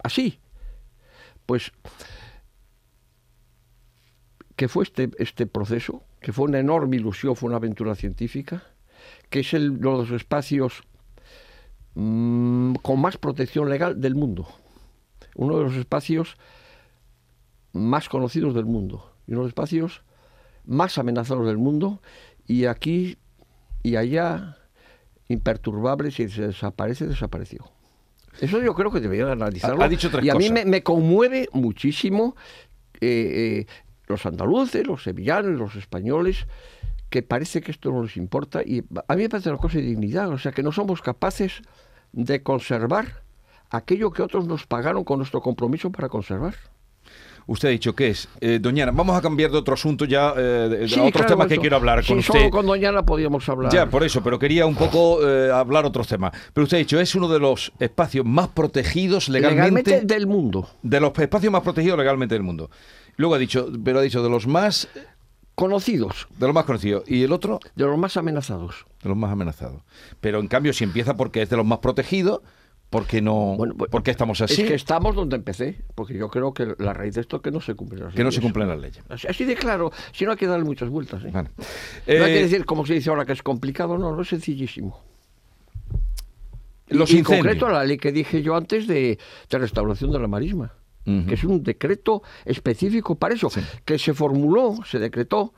Así. 0.01 0.39
Pues, 1.45 1.71
que 4.55 4.67
fue 4.69 4.84
este, 4.84 5.10
este 5.17 5.45
proceso? 5.45 6.03
Que 6.22 6.31
fue 6.31 6.45
una 6.45 6.60
enorme 6.60 6.95
ilusión, 6.98 7.36
fue 7.36 7.48
una 7.50 7.57
aventura 7.57 7.95
científica, 7.95 8.63
que 9.29 9.41
es 9.41 9.53
el, 9.53 9.72
uno 9.72 9.91
de 10.03 10.10
los 10.10 10.12
espacios 10.12 10.84
mm, 11.95 12.75
con 12.81 13.00
más 13.01 13.17
protección 13.17 13.69
legal 13.69 14.00
del 14.01 14.15
mundo. 14.15 14.48
Uno 15.36 15.57
de 15.57 15.63
los 15.63 15.75
espacios 15.75 16.38
más 17.74 18.10
conocidos 18.10 18.53
del 18.53 18.65
mundo. 18.65 19.13
Y 19.27 19.31
uno 19.31 19.41
de 19.41 19.45
los 19.45 19.50
espacios 19.51 20.01
más 20.65 20.98
amenazados 20.98 21.48
del 21.48 21.57
mundo. 21.57 22.01
Y 22.48 22.65
aquí 22.65 23.17
y 23.83 23.95
allá, 23.95 24.57
imperturbable, 25.27 26.12
si 26.12 26.27
se 26.29 26.48
desaparece, 26.48 27.07
desapareció. 27.07 27.71
Eso 28.39 28.62
yo 28.62 28.74
creo 28.75 28.91
que 28.91 29.00
debería 29.00 29.31
analizarlo. 29.31 29.81
Ha- 29.81 29.86
ha 29.86 29.89
dicho 29.89 30.10
y 30.21 30.29
a 30.29 30.36
mí 30.36 30.50
me 30.65 30.83
conmueve 30.83 31.50
muchísimo 31.53 32.36
eh, 33.01 33.65
eh, 33.65 33.74
los 34.07 34.25
andaluces, 34.25 34.86
los 34.86 35.03
sevillanos, 35.03 35.57
los 35.60 35.75
españoles, 35.75 36.45
que 37.12 37.22
parece 37.22 37.62
que 37.62 37.70
esto 37.72 37.91
no 37.91 38.01
les 38.03 38.18
importa. 38.18 38.63
Y 38.63 38.84
a 39.08 39.15
mí 39.15 39.22
me 39.24 39.30
parece 39.30 39.50
una 39.50 39.60
cosa 39.60 39.77
de 39.77 39.84
dignidad, 39.84 40.30
o 40.30 40.39
sea, 40.39 40.51
que 40.53 40.63
no 40.63 40.72
somos 40.72 41.01
capaces 41.03 41.62
de 42.13 42.41
conservar 42.41 43.22
aquello 43.70 44.12
que 44.12 44.24
otros 44.24 44.48
nos 44.48 44.65
pagaron 44.65 45.03
con 45.03 45.20
nuestro 45.20 45.41
compromiso 45.41 45.91
para 45.91 46.10
conservar. 46.10 46.56
Usted 47.48 47.68
ha 47.70 47.72
dicho 47.72 47.94
que 47.96 48.10
es 48.10 48.30
eh, 48.39 48.60
Doñana. 48.62 48.91
Vamos 48.91 49.18
a 49.18 49.22
cambiar 49.22 49.51
de 49.51 49.58
otro 49.58 49.74
asunto 49.74 50.06
ya, 50.06 50.34
eh, 50.38 50.41
de- 50.70 50.88
Sí, 50.88 51.00
otros 51.00 51.12
claro, 51.12 51.27
temas 51.27 51.48
que 51.48 51.58
quiero 51.58 51.75
hablar 51.75 52.01
sí, 52.03 52.13
con 52.13 52.22
solo 52.24 52.39
usted. 52.39 52.51
con 52.51 52.65
Doñana 52.65 53.03
podíamos 53.03 53.50
hablar. 53.50 53.74
Ya, 53.74 53.88
por 53.89 54.03
eso, 54.03 54.22
pero 54.24 54.38
quería 54.39 54.65
un 54.65 54.75
poco 54.75 55.27
eh, 55.27 55.51
hablar 55.51 55.86
otros 55.86 56.08
temas. 56.08 56.32
Pero 56.53 56.63
usted 56.63 56.77
ha 56.77 56.80
dicho, 56.80 57.00
es 57.00 57.13
uno 57.15 57.27
de 57.27 57.39
los 57.39 57.74
espacios 57.80 58.25
más 58.25 58.48
protegidos 58.50 59.27
legalmente, 59.27 59.91
legalmente 59.91 60.13
del 60.13 60.27
mundo. 60.27 60.70
de 60.82 61.00
los 61.01 61.18
espacios 61.18 61.51
más 61.51 61.63
protegidos 61.63 61.98
legalmente 61.98 62.36
del 62.36 62.44
mundo. 62.44 62.70
Luego 63.18 63.36
ha 63.36 63.39
dicho, 63.39 63.68
pero 63.84 64.00
ha 64.00 64.01
dicho 64.01 64.24
de 64.24 64.30
los 64.30 64.48
más, 64.48 64.88
Conocidos, 65.62 66.27
de 66.39 66.48
los 66.48 66.56
más 66.56 66.65
conocidos. 66.65 67.03
Y 67.08 67.24
el 67.24 67.32
otro, 67.32 67.60
de 67.75 67.86
los 67.86 67.98
más 67.98 68.18
amenazados. 68.18 68.86
de 69.03 69.10
los 69.10 69.18
más 69.18 69.32
amenazados. 69.32 69.82
Pero 70.20 70.39
en 70.39 70.48
cambio, 70.48 70.74
si 70.74 70.84
empieza 70.84 71.15
porque 71.15 71.44
es 71.44 71.50
de 71.50 71.58
los 71.58 71.65
más 71.65 71.77
protegidos, 71.80 72.41
¿por 72.89 73.06
qué 73.06 73.22
no? 73.22 73.56
Bueno, 73.58 73.75
pues, 73.77 73.91
¿Por 73.91 74.01
qué 74.01 74.10
estamos 74.12 74.41
así? 74.41 74.62
Es 74.63 74.68
que 74.68 74.74
estamos 74.74 75.15
donde 75.15 75.36
empecé, 75.36 75.82
porque 75.94 76.15
yo 76.18 76.30
creo 76.30 76.51
que 76.53 76.74
la 76.80 76.94
raíz 76.94 77.13
de 77.13 77.22
esto 77.22 77.36
es 77.38 77.41
que 77.44 77.51
no 77.51 77.62
se 77.62 77.75
cumplen 77.75 78.03
las 78.06 78.13
que 78.15 78.24
no 78.24 78.32
se 78.32 78.38
leyes. 78.38 78.44
cumplen 78.44 78.68
las 78.70 78.80
leyes. 78.80 79.03
Así, 79.30 79.46
de 79.46 79.56
claro, 79.56 79.91
si 80.13 80.25
no 80.25 80.32
hay 80.32 80.38
que 80.38 80.48
darle 80.48 80.65
muchas 80.65 80.89
vueltas. 80.89 81.24
¿eh? 81.24 81.30
Bueno. 81.32 81.50
No 81.58 81.63
hay 82.25 82.32
Eh, 82.32 82.34
que 82.34 82.41
decir, 82.44 82.65
como 82.65 82.86
se 82.86 82.96
dice 82.96 83.10
ahora, 83.12 83.25
que 83.25 83.34
es 83.34 83.44
complicado, 83.44 83.98
no, 84.00 84.15
no 84.15 84.22
es 84.24 84.30
sencillísimo. 84.30 85.00
Los 86.88 87.12
y 87.13 87.20
en 87.20 87.24
concreto 87.24 87.70
la 87.70 87.86
ley 87.86 87.98
que 87.98 88.12
dije 88.12 88.41
yo 88.41 88.56
antes 88.56 88.86
de, 88.88 89.18
de 89.50 89.58
restauración 89.58 90.12
de 90.12 90.20
la 90.20 90.27
marisma. 90.27 90.74
Que 91.03 91.34
es 91.34 91.43
un 91.43 91.63
decreto 91.63 92.22
específico 92.46 93.15
para 93.15 93.34
eso, 93.34 93.50
que 93.86 93.98
se 93.98 94.13
formuló, 94.13 94.75
se 94.86 95.00
decretó 95.00 95.53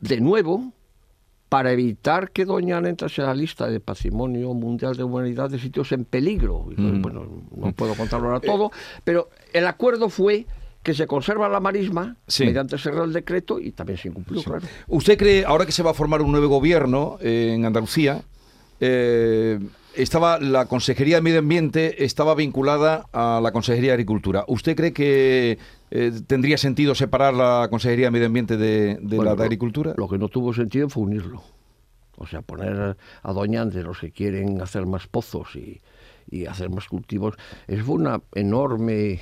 de 0.00 0.20
nuevo 0.20 0.72
para 1.48 1.72
evitar 1.72 2.30
que 2.30 2.44
Doñana 2.44 2.88
entrase 2.88 3.22
a 3.22 3.26
la 3.26 3.34
lista 3.34 3.68
de 3.68 3.80
Patrimonio 3.80 4.52
Mundial 4.52 4.96
de 4.96 5.02
Humanidad 5.02 5.48
de 5.50 5.58
sitios 5.58 5.92
en 5.92 6.04
peligro. 6.04 6.66
Mm. 6.76 7.00
Bueno, 7.00 7.26
no 7.56 7.72
puedo 7.72 7.94
contarlo 7.94 8.28
ahora 8.28 8.40
todo, 8.40 8.70
pero 9.04 9.30
el 9.52 9.66
acuerdo 9.66 10.10
fue 10.10 10.46
que 10.82 10.94
se 10.94 11.06
conserva 11.06 11.48
la 11.48 11.60
marisma 11.60 12.16
Sí. 12.26 12.44
mediante 12.44 12.76
ese 12.76 12.90
Real 12.90 13.12
Decreto 13.12 13.58
y 13.60 13.72
también 13.72 13.98
se 13.98 14.08
incumplió, 14.08 14.42
claro. 14.42 14.66
¿Usted 14.86 15.18
cree, 15.18 15.44
ahora 15.44 15.66
que 15.66 15.72
se 15.72 15.82
va 15.82 15.90
a 15.90 15.94
formar 15.94 16.22
un 16.22 16.30
nuevo 16.30 16.48
gobierno 16.48 17.18
eh, 17.20 17.52
en 17.54 17.64
Andalucía, 17.64 18.22
eh, 18.80 19.58
estaba 20.02 20.38
la 20.38 20.66
Consejería 20.66 21.16
de 21.16 21.22
Medio 21.22 21.40
Ambiente 21.40 22.04
estaba 22.04 22.34
vinculada 22.34 23.06
a 23.12 23.40
la 23.42 23.52
Consejería 23.52 23.90
de 23.90 23.94
Agricultura. 23.94 24.44
¿Usted 24.48 24.76
cree 24.76 24.92
que 24.92 25.58
eh, 25.90 26.12
tendría 26.26 26.56
sentido 26.58 26.94
separar 26.94 27.34
la 27.34 27.68
Consejería 27.70 28.06
de 28.06 28.10
Medio 28.12 28.26
Ambiente 28.26 28.56
de, 28.56 28.98
de 29.00 29.16
Bueno, 29.16 29.24
la 29.24 29.36
de 29.36 29.44
Agricultura? 29.44 29.94
Lo 29.96 30.08
que 30.08 30.18
no 30.18 30.28
tuvo 30.28 30.54
sentido 30.54 30.88
fue 30.88 31.02
unirlo. 31.02 31.42
O 32.16 32.26
sea, 32.26 32.42
poner 32.42 32.96
a 33.22 33.32
Doñan 33.32 33.70
de 33.70 33.82
los 33.82 33.98
que 33.98 34.10
quieren 34.10 34.60
hacer 34.60 34.86
más 34.86 35.06
pozos 35.06 35.54
y, 35.54 35.80
y 36.30 36.46
hacer 36.46 36.70
más 36.70 36.88
cultivos. 36.88 37.34
Es 37.66 37.86
una 37.86 38.20
enorme 38.34 39.20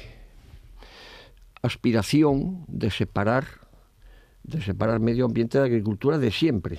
aspiración 1.62 2.64
de 2.68 2.90
separar 2.90 3.44
de 4.46 4.62
separar 4.62 5.00
medio 5.00 5.24
ambiente 5.24 5.58
de 5.58 5.64
agricultura 5.64 6.18
de 6.18 6.30
siempre. 6.30 6.78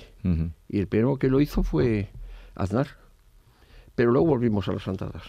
Y 0.68 0.78
el 0.78 0.88
primero 0.88 1.18
que 1.18 1.28
lo 1.28 1.40
hizo 1.40 1.62
fue 1.62 2.08
Aznar. 2.54 2.88
Pero 3.98 4.12
luego 4.12 4.28
volvimos 4.28 4.68
a 4.68 4.72
las 4.74 4.86
andadas. 4.86 5.24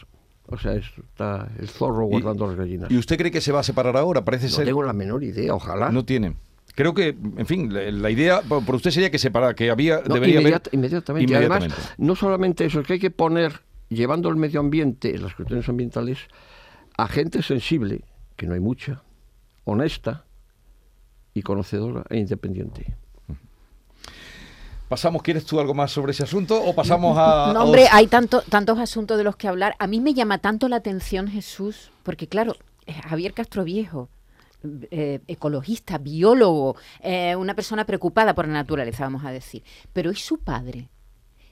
O 0.45 0.55
sea, 0.59 0.73
está 0.75 1.49
el 1.57 1.67
zorro 1.67 2.05
guardando 2.05 2.45
las 2.45 2.55
gallinas. 2.55 2.91
¿Y 2.91 2.97
usted 2.99 3.17
cree 3.17 3.31
que 3.31 3.41
se 3.41 3.51
va 3.51 3.61
a 3.61 3.63
separar 3.63 3.97
ahora? 3.97 4.23
Parece 4.23 4.45
no 4.45 4.51
ser. 4.51 4.65
tengo 4.67 4.83
la 4.83 4.93
menor 4.93 5.23
idea, 5.23 5.55
ojalá. 5.55 5.91
No 5.91 6.05
tiene. 6.05 6.35
Creo 6.75 6.93
que, 6.93 7.07
en 7.37 7.45
fin, 7.47 7.73
la, 7.73 7.89
la 7.91 8.11
idea 8.11 8.41
por, 8.41 8.63
usted 8.75 8.91
sería 8.91 9.09
que 9.09 9.17
separa, 9.17 9.55
que 9.55 9.71
había, 9.71 10.01
No, 10.07 10.13
debería 10.13 10.39
inmediat- 10.39 10.67
haber 10.67 10.73
inmediatamente. 10.75 11.33
Y 11.33 11.35
además, 11.35 11.63
Inmediatamente. 11.63 11.95
no 11.97 12.15
solamente 12.15 12.65
eso, 12.65 12.79
es 12.81 12.85
que 12.87 12.93
hay 12.93 12.99
que 12.99 13.09
poner, 13.09 13.61
llevando 13.89 14.29
el 14.29 14.35
medio 14.35 14.59
ambiente, 14.59 15.17
las 15.17 15.33
cuestiones 15.33 15.67
ambientales, 15.67 16.19
a 16.95 17.07
gente 17.07 17.41
sensible, 17.41 18.01
que 18.35 18.45
no 18.45 18.53
hay 18.53 18.59
mucha, 18.59 19.01
honesta 19.63 20.25
y 21.33 21.41
conocedora 21.41 22.03
e 22.09 22.17
independiente. 22.19 22.95
Pasamos, 24.89 25.21
¿quieres 25.21 25.45
tú 25.45 25.59
algo 25.59 25.75
más 25.75 25.91
sobre 25.91 26.11
ese 26.13 26.23
asunto 26.23 26.59
o 26.61 26.73
pasamos 26.73 27.15
a... 27.17 27.53
No, 27.53 27.63
hombre, 27.65 27.85
hay 27.91 28.07
tanto, 28.07 28.41
tantos 28.41 28.79
asuntos 28.79 29.17
de 29.19 29.23
los 29.23 29.35
que 29.35 29.47
hablar. 29.47 29.75
A 29.77 29.85
mí 29.85 29.99
me 30.01 30.15
llama 30.15 30.39
tanto 30.39 30.67
la 30.67 30.77
atención 30.77 31.27
Jesús, 31.27 31.91
porque 32.01 32.25
claro, 32.27 32.55
eh, 32.87 32.93
Javier 33.07 33.33
Castro 33.35 33.63
Viejo, 33.63 34.09
eh, 34.89 35.19
ecologista, 35.27 35.99
biólogo, 35.99 36.75
eh, 37.01 37.35
una 37.35 37.53
persona 37.53 37.85
preocupada 37.85 38.33
por 38.33 38.47
la 38.47 38.53
naturaleza, 38.53 39.03
vamos 39.03 39.23
a 39.25 39.31
decir. 39.31 39.63
Pero 39.93 40.11
¿y 40.11 40.15
su 40.15 40.39
padre? 40.39 40.89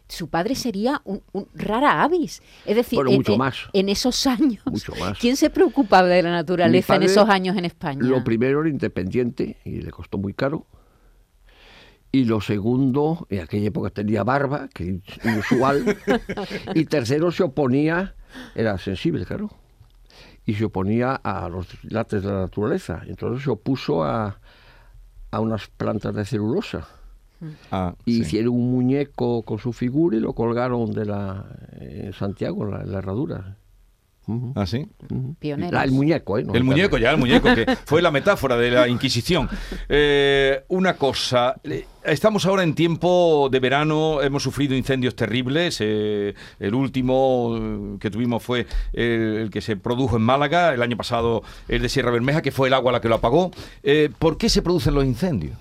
Su 0.10 0.30
padre 0.30 0.56
sería 0.56 1.02
un, 1.06 1.22
un 1.32 1.48
rara 1.54 2.02
avis. 2.02 2.42
Es 2.66 2.76
decir, 2.76 2.96
Bueno, 2.98 3.12
en, 3.12 3.18
mucho 3.18 3.34
en- 3.34 3.38
más. 3.38 3.56
en 3.72 3.90
esos 3.90 4.26
años, 4.26 4.64
Mucho 4.66 4.96
más. 4.96 5.18
¿quién 5.20 5.38
se 5.38 5.52
preocupaba 5.52 6.08
de 6.08 6.24
la 6.24 6.32
naturaleza 6.32 6.96
en 6.96 7.04
esos 7.04 7.30
años 7.30 7.56
en 7.56 7.66
España? 7.66 8.00
Lo 8.02 8.24
primero 8.24 8.62
era 8.62 8.70
independiente 8.70 9.58
y 9.64 9.82
le 9.82 9.92
costó 9.92 10.18
muy 10.18 10.34
caro. 10.34 10.66
Y 12.18 12.26
lo 12.26 12.42
segundo, 12.42 13.28
en 13.30 13.42
aquella 13.42 13.68
época 13.68 13.92
tenía 13.92 14.24
barba, 14.24 14.70
que 14.74 15.02
es 15.06 15.26
inusual. 15.26 15.96
y 16.74 16.86
tercero, 16.86 17.32
se 17.32 17.44
oponía, 17.44 18.16
era 18.56 18.76
sensible, 18.80 19.24
claro. 19.24 19.52
Y 20.44 20.56
se 20.56 20.66
oponía 20.66 21.14
a 21.14 21.48
los 21.48 21.68
lates 21.84 22.24
de 22.24 22.30
la 22.32 22.40
naturaleza. 22.40 23.04
Entonces 23.06 23.44
se 23.44 23.52
opuso 23.52 24.04
a, 24.04 24.40
a 25.30 25.40
unas 25.40 25.68
plantas 25.68 26.16
de 26.16 26.26
celulosa. 26.26 26.88
Ah, 27.70 27.94
Y 28.06 28.14
sí. 28.16 28.22
hicieron 28.22 28.56
un 28.56 28.72
muñeco 28.72 29.44
con 29.44 29.60
su 29.60 29.72
figura 29.72 30.18
y 30.18 30.20
lo 30.20 30.34
colgaron 30.34 30.92
de 30.94 31.06
la, 31.06 31.46
en 31.80 32.14
Santiago, 32.14 32.64
en 32.66 32.72
la, 32.72 32.82
en 32.82 32.92
la 32.94 32.98
herradura. 32.98 33.58
Ujú, 34.28 34.52
¿Ah. 34.56 34.66
Pioneros. 35.40 35.72
La- 35.72 35.84
el 35.86 35.92
muñeco, 35.92 36.38
¿eh? 36.38 36.44
No 36.44 36.54
El 36.54 36.66
muñeco, 36.66 36.98
ya, 36.98 37.12
el 37.12 37.18
muñeco, 37.18 37.48
que 37.56 37.66
fue 37.86 38.02
la 38.02 38.12
metáfora 38.12 38.58
de 38.58 38.72
la 38.72 38.88
Inquisición. 38.90 39.48
Eh, 39.88 40.64
una 40.68 40.96
cosa, 40.96 41.56
estamos 42.04 42.46
ahora 42.46 42.64
en 42.64 42.76
tiempo 42.76 43.48
de 43.50 43.60
verano, 43.62 44.22
hemos 44.22 44.44
sufrido 44.44 44.76
incendios 44.76 45.16
terribles. 45.16 45.78
eh, 45.80 46.34
el 46.60 46.76
último 46.76 47.56
eh, 47.58 47.98
que 48.02 48.12
tuvimos 48.12 48.44
fue 48.44 48.68
el, 48.92 49.38
el 49.44 49.50
que 49.50 49.62
se 49.62 49.78
produjo 49.78 50.18
en 50.18 50.24
Málaga, 50.24 50.74
el 50.74 50.82
año 50.82 50.98
pasado 50.98 51.42
el 51.70 51.82
de 51.82 51.88
Sierra 51.88 52.12
Bermeja, 52.12 52.42
que 52.42 52.52
fue 52.52 52.68
el 52.68 52.74
agua 52.74 52.92
la 52.92 53.00
que 53.00 53.08
lo 53.08 53.16
apagó. 53.16 53.52
Eh, 53.82 54.10
¿Por 54.20 54.38
qué 54.38 54.50
se 54.50 54.62
producen 54.62 54.94
los 54.94 55.06
incendios? 55.06 55.58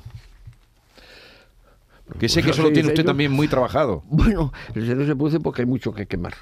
Que 2.19 2.29
sé 2.29 2.43
que 2.43 2.51
eso 2.51 2.63
lo 2.63 2.73
tiene 2.73 2.89
usted 2.89 3.05
también 3.05 3.33
muy 3.33 3.49
trabajado. 3.49 4.03
Bueno, 4.11 4.53
el 4.75 4.83
incendio 4.83 5.07
se 5.07 5.15
produce 5.17 5.41
porque 5.41 5.63
hay 5.63 5.67
mucho 5.67 5.93
que 5.93 6.07
quemar. 6.07 6.35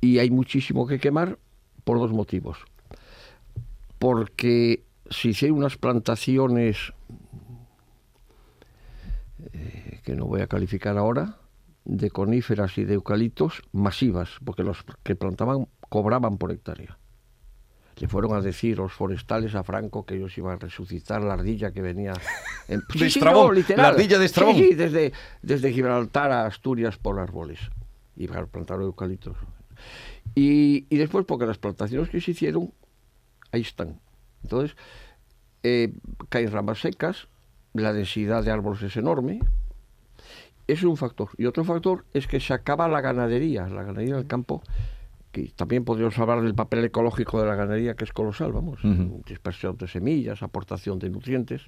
Y 0.00 0.18
hay 0.18 0.30
muchísimo 0.30 0.86
que 0.86 0.98
quemar 0.98 1.38
por 1.84 1.98
dos 1.98 2.12
motivos. 2.12 2.58
Porque 3.98 4.84
si 5.10 5.34
hay 5.44 5.50
unas 5.50 5.76
plantaciones 5.76 6.92
eh, 9.52 10.00
que 10.04 10.14
no 10.14 10.26
voy 10.26 10.40
a 10.40 10.46
calificar 10.46 10.96
ahora, 10.96 11.36
de 11.84 12.10
coníferas 12.10 12.76
y 12.78 12.84
de 12.84 12.94
eucaliptos 12.94 13.62
masivas, 13.72 14.30
porque 14.44 14.62
los 14.62 14.84
que 15.02 15.16
plantaban 15.16 15.66
cobraban 15.80 16.38
por 16.38 16.52
hectárea. 16.52 16.98
Le 17.96 18.08
fueron 18.08 18.34
a 18.34 18.40
decir 18.40 18.78
los 18.78 18.92
forestales 18.92 19.54
a 19.54 19.62
Franco 19.62 20.06
que 20.06 20.14
ellos 20.14 20.36
iban 20.38 20.54
a 20.54 20.56
resucitar 20.56 21.22
la 21.22 21.34
ardilla 21.34 21.72
que 21.72 21.82
venía 21.82 22.14
en... 22.68 22.80
De 22.94 23.06
Estrabón, 23.06 23.62
la 23.76 23.88
ardilla 23.88 24.18
de 24.18 24.24
Estrabón. 24.24 24.54
Sí, 24.54 24.68
sí, 24.68 24.74
desde, 24.74 25.12
desde 25.42 25.72
Gibraltar 25.72 26.30
a 26.32 26.46
Asturias 26.46 26.96
por 26.96 27.18
árboles. 27.18 27.58
Y 28.16 28.26
para 28.28 28.46
plantar 28.46 28.80
eucaliptos. 28.80 29.36
Y, 30.34 30.86
y 30.88 30.96
después, 30.96 31.24
porque 31.26 31.46
las 31.46 31.58
plantaciones 31.58 32.08
que 32.08 32.20
se 32.20 32.30
hicieron, 32.30 32.72
ahí 33.52 33.62
están. 33.62 34.00
Entonces, 34.42 34.76
eh, 35.62 35.92
caen 36.28 36.50
ramas 36.50 36.80
secas, 36.80 37.28
la 37.74 37.92
densidad 37.92 38.42
de 38.42 38.50
árboles 38.50 38.82
es 38.82 38.96
enorme. 38.96 39.40
Es 40.66 40.82
un 40.82 40.96
factor. 40.96 41.30
Y 41.36 41.46
otro 41.46 41.64
factor 41.64 42.04
es 42.14 42.26
que 42.26 42.40
se 42.40 42.54
acaba 42.54 42.88
la 42.88 43.00
ganadería, 43.00 43.66
la 43.68 43.82
ganadería 43.82 44.16
del 44.16 44.26
campo, 44.26 44.62
que 45.32 45.52
también 45.56 45.84
podríamos 45.84 46.16
hablar 46.18 46.42
del 46.42 46.54
papel 46.54 46.84
ecológico 46.84 47.40
de 47.40 47.48
la 47.48 47.56
ganadería, 47.56 47.94
que 47.94 48.04
es 48.04 48.12
colosal, 48.12 48.52
vamos. 48.52 48.80
Dispersión 49.26 49.76
de 49.76 49.88
semillas, 49.88 50.42
aportación 50.42 50.98
de 50.98 51.10
nutrientes. 51.10 51.62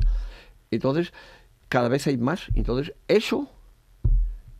Entonces, 0.71 1.12
cada 1.69 1.88
vez 1.88 2.07
hay 2.07 2.16
más. 2.16 2.47
Entonces, 2.54 2.95
eso 3.09 3.50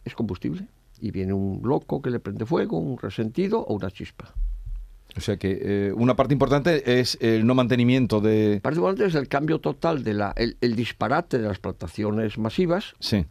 es 0.05 0.15
combustible. 0.15 0.67
Y 1.03 1.11
viene 1.11 1.33
un 1.33 1.61
loco 1.65 2.01
que 2.01 2.11
le 2.11 2.21
prende 2.21 2.47
fuego, 2.47 2.79
un 2.79 2.97
resentido 2.97 3.59
o 3.61 3.75
una 3.75 3.91
chispa. 3.91 4.33
O 5.17 5.21
sea 5.21 5.37
que 5.37 5.59
eh, 5.61 5.93
una 5.93 6.15
parte 6.17 6.33
importante 6.33 7.01
es 7.01 7.19
el 7.21 7.45
no 7.45 7.55
mantenimiento 7.55 8.21
de... 8.21 8.61
Particularmente 8.63 9.07
es 9.07 9.15
el 9.17 9.27
cambio 9.29 9.59
total, 9.61 10.05
de 10.05 10.15
la, 10.15 10.33
el, 10.37 10.57
el 10.61 10.75
disparate 10.77 11.39
de 11.39 11.49
las 11.49 11.59
plantaciones 11.59 12.39
masivas 12.39 12.95
Sí. 13.01 13.27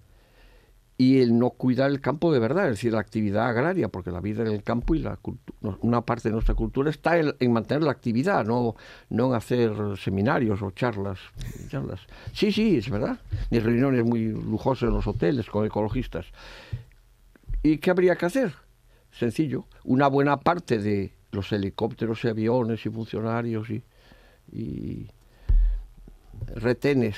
y 0.97 1.21
el 1.21 1.39
no 1.39 1.49
cuidar 1.51 1.89
el 1.89 1.99
campo 2.01 2.31
de 2.31 2.39
verdad, 2.39 2.65
es 2.65 2.71
decir, 2.73 2.91
la 2.93 2.99
actividad 2.99 3.47
agraria, 3.47 3.87
porque 3.87 4.11
la 4.11 4.19
vida 4.19 4.43
en 4.43 4.49
el 4.51 4.61
campo 4.63 4.93
y 4.93 4.99
la 4.99 5.17
una 5.79 6.01
parte 6.01 6.27
de 6.29 6.33
nuestra 6.33 6.53
cultura 6.53 6.89
está 6.91 7.17
en, 7.17 7.33
en 7.39 7.51
mantener 7.53 7.81
la 7.83 7.91
actividad, 7.91 8.45
no, 8.45 8.75
no 9.09 9.29
en 9.29 9.33
hacer 9.33 9.71
seminarios 9.97 10.61
o 10.61 10.69
charlas, 10.71 11.19
charlas. 11.69 12.01
Sí, 12.33 12.51
sí, 12.51 12.75
es 12.77 12.89
verdad. 12.91 13.17
Ni 13.49 13.59
reuniones 13.59 14.03
muy 14.05 14.27
lujosas 14.27 14.89
en 14.89 14.93
los 14.93 15.07
hoteles 15.07 15.49
con 15.49 15.65
ecologistas. 15.65 16.27
¿Y 17.63 17.77
qué 17.77 17.91
habría 17.91 18.15
que 18.15 18.25
hacer? 18.25 18.53
Sencillo, 19.11 19.65
una 19.83 20.07
buena 20.07 20.39
parte 20.39 20.77
de 20.79 21.13
los 21.31 21.51
helicópteros 21.51 22.23
y 22.23 22.29
aviones 22.29 22.85
y 22.85 22.89
funcionarios 22.89 23.69
y, 23.69 23.83
y 24.51 25.07
retenes 26.55 27.15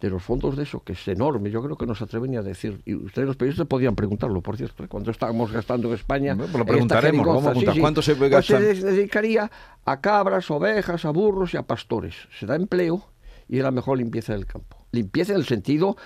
de 0.00 0.10
los 0.10 0.22
fondos 0.22 0.56
de 0.56 0.62
eso, 0.62 0.80
que 0.84 0.92
es 0.92 1.08
enorme, 1.08 1.50
yo 1.50 1.60
creo 1.62 1.76
que 1.76 1.84
no 1.84 1.94
se 1.94 2.04
atreven 2.04 2.36
a 2.36 2.42
decir, 2.42 2.80
y 2.84 2.94
ustedes 2.94 3.26
los 3.26 3.36
periodistas 3.36 3.66
podían 3.66 3.96
preguntarlo, 3.96 4.40
por 4.40 4.56
cierto, 4.56 4.84
¿eh? 4.84 4.88
cuando 4.88 5.10
estábamos 5.10 5.50
gastando 5.50 5.88
en 5.88 5.94
España. 5.94 6.34
Bueno, 6.34 6.52
pues 6.52 6.58
lo 6.60 6.66
preguntaremos, 6.66 7.26
vamos 7.26 7.66
a 7.66 7.80
¿cuánto 7.80 8.00
se 8.00 8.14
Pues 8.14 8.30
gastan? 8.30 8.62
se 8.62 8.74
dedicaría 8.74 9.50
a 9.84 10.00
cabras, 10.00 10.50
ovejas, 10.52 11.04
a 11.04 11.10
burros 11.10 11.54
y 11.54 11.56
a 11.56 11.62
pastores. 11.62 12.14
Se 12.38 12.46
da 12.46 12.54
empleo 12.54 13.10
y 13.48 13.58
es 13.58 13.64
la 13.64 13.72
mejor 13.72 13.98
limpieza 13.98 14.34
del 14.34 14.46
campo. 14.46 14.76
Limpieza 14.92 15.32
en 15.32 15.40
el 15.40 15.46
sentido 15.46 15.96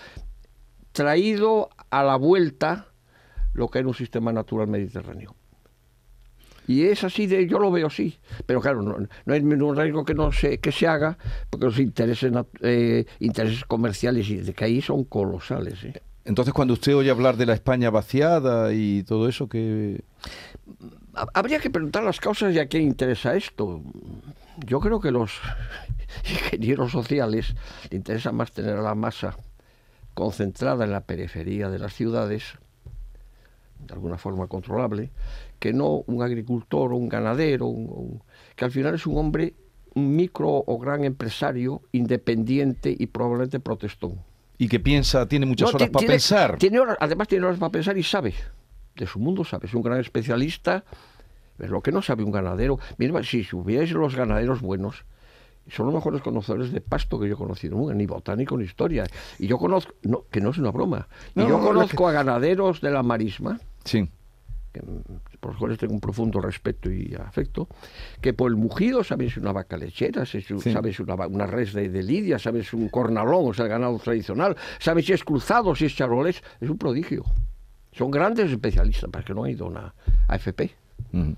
traído 0.93 1.69
a 1.91 2.03
la 2.03 2.17
vuelta 2.17 2.92
lo 3.55 3.69
que 3.69 3.79
era 3.81 3.89
un 3.89 3.95
sistema 3.95 4.33
natural 4.33 4.69
mediterráneo. 4.69 5.35
Y 6.69 6.85
es 6.85 7.03
así 7.03 7.27
de, 7.27 7.47
yo 7.49 7.59
lo 7.59 7.71
veo 7.73 7.89
así. 7.89 8.19
Pero 8.47 8.61
claro, 8.61 8.83
no, 8.83 8.97
no 9.25 9.35
hay 9.35 9.43
ningún 9.43 9.77
riesgo 9.77 10.05
que 10.05 10.15
no 10.15 10.31
se, 10.33 10.59
que 10.59 10.71
se 10.71 10.87
haga, 10.87 11.19
porque 11.51 11.67
los 11.67 11.79
intereses, 11.79 12.33
eh, 12.61 13.05
intereses 13.19 13.65
comerciales 13.65 14.29
y 14.31 14.37
de 14.37 14.55
que 14.55 14.65
ahí 14.65 14.81
son 14.81 15.05
colosales. 15.05 15.83
¿eh? 15.85 16.01
Entonces, 16.25 16.55
cuando 16.55 16.75
usted 16.75 16.95
oye 16.95 17.11
hablar 17.11 17.37
de 17.37 17.47
la 17.47 17.55
España 17.55 17.91
vaciada 17.91 18.73
y 18.73 19.03
todo 19.03 19.29
eso, 19.29 19.49
que 19.49 20.03
Ha- 21.15 21.27
Habría 21.35 21.59
que 21.59 21.69
preguntar 21.69 22.05
las 22.05 22.21
causas 22.21 22.55
y 22.55 22.59
a 22.61 22.67
quién 22.69 22.85
interesa 22.85 23.35
esto. 23.35 23.83
Yo 24.65 24.79
creo 24.81 25.01
que 25.01 25.11
los 25.11 25.33
ingenieros 26.31 26.93
sociales 26.93 27.55
le 27.91 27.97
interesa 27.97 28.31
más 28.33 28.53
tener 28.53 28.77
a 28.77 28.83
la 28.83 28.95
masa 28.95 29.37
concentrada 30.15 30.85
en 30.85 30.93
la 30.93 31.01
periferia 31.03 31.69
de 31.71 31.79
las 31.81 31.93
ciudades, 31.95 32.45
de 33.87 33.95
alguna 33.95 34.19
forma 34.19 34.47
controlable, 34.47 35.11
que 35.59 35.73
no 35.73 36.03
un 36.07 36.23
agricultor 36.23 36.93
o 36.93 36.97
un 36.97 37.09
ganadero, 37.09 37.67
un- 37.67 37.87
un- 37.91 38.23
que 38.57 38.65
al 38.65 38.71
final 38.71 38.95
es 38.95 39.07
un 39.07 39.17
hombre, 39.19 39.55
un 39.95 40.15
micro 40.17 40.49
o 40.67 40.79
gran 40.79 41.05
empresario 41.05 41.83
independiente 41.93 42.95
y 42.99 43.07
probablemente 43.07 43.61
protestón. 43.61 44.19
Y 44.59 44.69
que 44.69 44.79
piensa, 44.81 45.27
tiene 45.27 45.47
muchas 45.47 45.73
No, 45.73 45.77
horas 45.77 45.91
para 45.91 46.01
tiene- 46.01 46.15
pensar. 46.15 46.57
tiene 46.59 46.79
horas- 46.79 46.97
además 47.01 47.29
tiene 47.29 47.47
horas 47.47 47.59
para 47.59 47.73
pensar 47.73 47.99
y 47.99 48.03
sabe. 48.03 48.35
De 48.95 49.07
su 49.07 49.19
mundo 49.19 49.45
sabe. 49.45 49.67
Es 49.67 49.75
un 49.75 49.83
gran 49.83 49.99
especialista. 50.01 50.85
Es 51.59 51.69
lo 51.71 51.81
que 51.81 51.93
no 51.93 52.03
sabe 52.03 52.23
un 52.25 52.31
ganadero. 52.33 52.79
Mira, 52.99 53.23
si 53.23 53.45
supierais 53.45 53.91
los 53.93 54.15
ganaderos 54.17 54.61
buenos, 54.61 55.05
son 55.69 55.87
los 55.87 55.95
mejores 55.95 56.23
conocedores 56.23 56.73
de 56.73 56.81
pasto 56.81 57.19
que 57.21 57.29
yo 57.29 57.35
he 57.35 57.37
conocido 57.39 57.77
nunca, 57.77 57.95
ni 57.95 58.07
botánico 58.07 58.57
ni 58.57 58.65
historia. 58.65 59.05
Y 59.39 59.47
yo 59.47 59.59
conozco, 59.59 59.93
no, 60.03 60.25
que 60.31 60.41
no 60.41 60.51
es 60.51 60.59
una 60.59 60.71
broma. 60.71 61.09
Y 61.35 61.41
No, 61.41 61.49
yo 61.49 61.51
no, 61.51 61.59
no, 61.59 61.69
conozco 61.69 62.09
a 62.09 62.13
ganaderos 62.13 62.81
de 62.81 62.91
la 62.91 63.03
marisma, 63.03 63.61
Sí. 63.85 64.09
que, 64.73 64.81
mm, 64.81 65.39
por 65.39 65.51
los 65.53 65.59
cuales 65.59 65.77
tengo 65.79 65.93
un 65.93 66.01
profundo 66.01 66.41
respeto 66.41 66.91
y 66.91 67.15
afecto, 67.15 67.69
que 68.23 68.33
por 68.33 68.51
el 68.51 68.57
mugido 68.57 69.05
sabes 69.05 69.37
una 69.37 69.53
vaca 69.53 69.77
lechera, 69.77 70.25
Sí. 70.25 70.41
sabes 70.41 70.99
una, 71.01 71.47
res 71.47 71.75
de, 71.75 71.91
de 71.91 72.03
lidia, 72.03 72.39
sabes 72.39 72.73
un 72.73 72.89
cornalón, 72.89 73.51
o 73.51 73.53
sea, 73.53 73.67
el 73.67 73.71
ganado 73.71 73.99
tradicional, 73.99 74.57
sabes 74.81 75.05
si 75.05 75.13
es 75.13 75.25
cruzado, 75.25 75.75
si 75.75 75.85
es 75.85 75.95
charolés, 75.95 76.43
es 76.59 76.71
un 76.71 76.79
prodigio. 76.79 77.23
Son 77.93 78.11
grandes 78.11 78.51
especialistas, 78.51 79.11
para 79.11 79.23
que 79.23 79.35
no 79.35 79.45
ha 79.45 79.51
ido 79.51 79.67
una 79.67 79.93
AFP. 80.29 80.71
Ujú. 81.13 81.37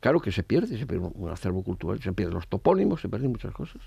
Claro 0.00 0.18
que 0.20 0.32
se 0.32 0.42
pierde, 0.42 0.76
se 0.76 0.84
pierde 0.84 1.06
un- 1.06 1.12
un 1.14 1.30
acervo 1.30 1.62
cultural, 1.62 2.02
se 2.02 2.12
pierden 2.12 2.34
los 2.34 2.48
topónimos, 2.48 3.00
se 3.02 3.08
pierden 3.08 3.30
muchas 3.30 3.52
cosas. 3.54 3.80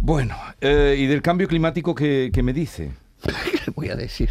Bueno, 0.00 0.34
eh, 0.62 0.96
y 0.98 1.06
del 1.06 1.20
cambio 1.20 1.46
climático 1.46 1.94
que, 1.94 2.30
que 2.32 2.42
me 2.42 2.54
dice. 2.54 2.92
¿Qué 3.22 3.58
le 3.66 3.72
voy 3.74 3.88
a 3.88 3.96
decir? 3.96 4.30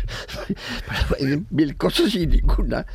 Mil 1.50 1.76
cosas 1.78 2.14
y 2.16 2.28
ninguna. 2.28 2.86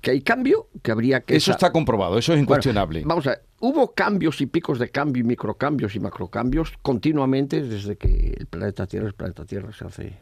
Que 0.00 0.12
hay 0.12 0.20
cambio, 0.22 0.68
que 0.82 0.92
habría 0.92 1.20
que... 1.22 1.34
Eso 1.36 1.50
está 1.50 1.72
comprobado, 1.72 2.16
eso 2.18 2.32
es 2.32 2.36
Bueno, 2.36 2.42
incuestionable. 2.42 3.02
vamos 3.04 3.26
a 3.26 3.30
ver, 3.30 3.42
hubo 3.60 3.92
cambios 3.92 4.40
y 4.40 4.46
picos 4.46 4.78
de 4.78 4.88
cambio 4.90 5.22
y 5.22 5.24
microcambios 5.24 5.96
y 5.96 6.00
macrocambios 6.00 6.74
continuamente 6.82 7.60
desde 7.62 7.96
que 7.96 8.34
el 8.38 8.46
planeta 8.46 8.86
Tierra 8.86 9.08
es 9.08 9.14
planeta 9.14 9.44
Tierra 9.44 9.72
se 9.72 9.84
hace 9.84 10.18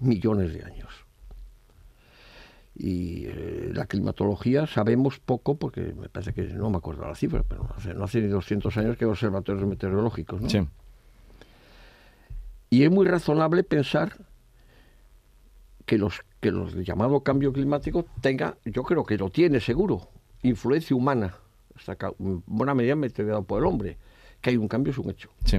millones 0.00 0.52
de 0.54 0.64
años. 0.64 0.88
Y 2.76 3.24
eh, 3.26 3.70
la 3.74 3.86
climatología 3.86 4.66
sabemos 4.66 5.18
poco, 5.18 5.58
porque 5.58 5.92
me 5.92 6.08
parece 6.08 6.32
que 6.32 6.42
no 6.44 6.70
me 6.70 6.78
acuerdo 6.78 7.06
la 7.06 7.14
cifra, 7.14 7.42
pero 7.46 7.64
no 7.64 7.74
hace, 7.76 7.94
no 7.94 8.04
hace 8.04 8.20
ni 8.20 8.28
200 8.28 8.74
años 8.78 8.96
que 8.96 9.04
hay 9.04 9.10
observatorios 9.10 9.66
meteorológicos. 9.66 10.40
¿no? 10.40 10.48
Sí. 10.48 10.66
Y 12.70 12.84
es 12.84 12.90
muy 12.90 13.06
razonable 13.06 13.64
pensar 13.64 14.26
que 15.86 15.98
los 15.98 16.22
que 16.40 16.50
los 16.52 16.74
llamado 16.74 17.20
cambio 17.22 17.52
climático 17.52 18.06
tenga, 18.22 18.56
yo 18.64 18.82
creo 18.84 19.04
que 19.04 19.18
lo 19.18 19.28
tiene 19.28 19.60
seguro, 19.60 20.08
influencia 20.42 20.96
humana, 20.96 21.34
hasta 21.76 21.96
ca- 21.96 22.14
en 22.18 22.42
buena 22.46 22.74
medida 22.74 22.94
meteorado 22.96 23.42
por 23.42 23.58
el 23.60 23.66
hombre. 23.66 23.98
Que 24.40 24.50
hay 24.50 24.56
un 24.56 24.68
cambio 24.68 24.92
es 24.92 24.98
un 24.98 25.10
hecho. 25.10 25.28
Sí. 25.44 25.58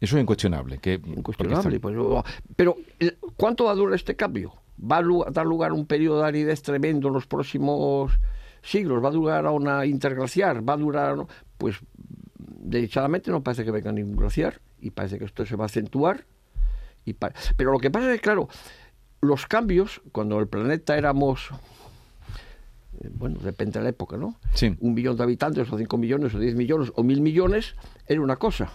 Eso 0.00 0.16
es 0.16 0.22
incuestionable. 0.22 0.78
Que, 0.78 0.94
Incuestionable. 0.94 1.80
pues, 1.80 1.96
oh, 1.98 2.22
pero, 2.56 2.76
eh, 3.00 3.16
¿cuánto 3.36 3.64
va 3.64 3.70
a 3.72 3.74
durar 3.74 3.94
este 3.94 4.16
cambio? 4.16 4.52
¿Va 4.80 4.98
a 4.98 5.30
dar 5.30 5.46
lugar 5.46 5.70
a 5.70 5.74
un 5.74 5.86
periodo 5.86 6.20
de 6.22 6.28
aridez 6.28 6.60
tremendo 6.62 7.08
en 7.08 7.14
los 7.14 7.26
próximos 7.26 8.12
siglos? 8.62 9.02
¿Va 9.02 9.08
a 9.08 9.12
durar 9.12 9.46
a 9.46 9.50
una 9.50 9.86
interglaciar? 9.86 10.68
¿Va 10.68 10.74
a 10.74 10.76
durar.? 10.76 11.16
Pues, 11.56 11.76
derechadamente 12.36 13.30
no 13.30 13.42
parece 13.42 13.64
que 13.64 13.70
venga 13.70 13.90
ningún 13.92 14.16
glaciar 14.16 14.60
y 14.80 14.90
parece 14.90 15.18
que 15.18 15.24
esto 15.24 15.44
se 15.46 15.56
va 15.56 15.64
a 15.64 15.66
acentuar. 15.66 16.24
Y 17.04 17.14
pa- 17.14 17.32
Pero 17.56 17.72
lo 17.72 17.78
que 17.78 17.90
pasa 17.90 18.10
es 18.12 18.16
que, 18.18 18.22
claro, 18.22 18.48
los 19.20 19.46
cambios, 19.46 20.00
cuando 20.12 20.38
el 20.40 20.46
planeta 20.48 20.96
éramos. 20.96 21.50
eh, 23.00 23.08
Bueno, 23.12 23.38
depende 23.40 23.78
de 23.78 23.84
la 23.84 23.90
época, 23.90 24.16
¿no? 24.16 24.34
Sí. 24.54 24.76
Un 24.80 24.94
millón 24.94 25.16
de 25.16 25.22
habitantes, 25.22 25.70
o 25.72 25.78
cinco 25.78 25.96
millones, 25.98 26.34
o 26.34 26.38
diez 26.38 26.54
millones, 26.54 26.92
o 26.94 27.02
mil 27.02 27.20
millones, 27.20 27.74
era 28.06 28.20
una 28.20 28.36
cosa. 28.36 28.70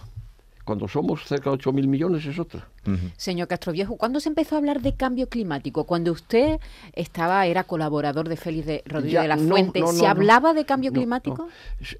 Cuando 0.64 0.88
somos 0.88 1.22
cerca 1.26 1.50
de 1.50 1.56
ocho 1.56 1.72
mil 1.74 1.86
millones 1.88 2.24
es 2.24 2.38
otra. 2.38 2.66
Ujú. 2.86 3.10
Señor 3.18 3.48
Castroviejo, 3.48 3.96
¿cuándo 3.98 4.18
se 4.18 4.30
empezó 4.30 4.54
a 4.54 4.58
hablar 4.58 4.80
de 4.80 4.94
cambio 4.94 5.28
climático? 5.28 5.84
Cuando 5.84 6.10
usted 6.10 6.58
estaba, 6.94 7.44
era 7.46 7.64
colaborador 7.64 8.30
de 8.30 8.36
Félix 8.38 8.64
de 8.66 8.82
Rodríguez 8.86 9.12
Ya, 9.12 9.22
de 9.22 9.28
la 9.28 9.36
Fuente, 9.36 9.80
no, 9.80 9.88
¿se 9.88 9.98
no, 9.98 10.02
no. 10.04 10.08
hablaba 10.08 10.54
de 10.54 10.64
cambio 10.64 10.90
No, 10.90 10.94
climático? 10.96 11.48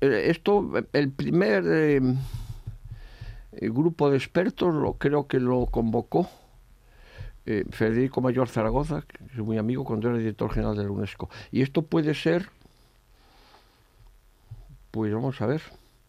eh, 0.01 0.25
Esto, 0.31 0.73
el 0.95 1.11
primer 1.11 1.63
eh, 1.67 2.01
eh, 3.61 3.69
grupo 3.71 4.11
de 4.11 4.17
expertos 4.17 4.75
lo, 4.75 4.95
creo 4.95 5.27
que 5.27 5.41
lo 5.41 5.67
convocó 5.67 6.29
eh, 7.47 7.65
Federico 7.71 8.21
Mayor 8.21 8.49
Zaragoza, 8.49 9.03
que 9.03 9.19
es 9.25 9.39
muy 9.39 9.59
amigo 9.59 9.85
cuando 9.85 10.09
era 10.09 10.17
director 10.19 10.51
general 10.53 10.77
de 10.77 10.85
la 10.85 10.91
UNESCO. 10.91 11.29
Y 11.53 11.63
esto 11.63 11.83
puede 11.83 12.15
ser, 12.15 12.49
pues 14.91 15.13
vamos 15.13 15.41
a 15.41 15.47
ver, 15.47 15.63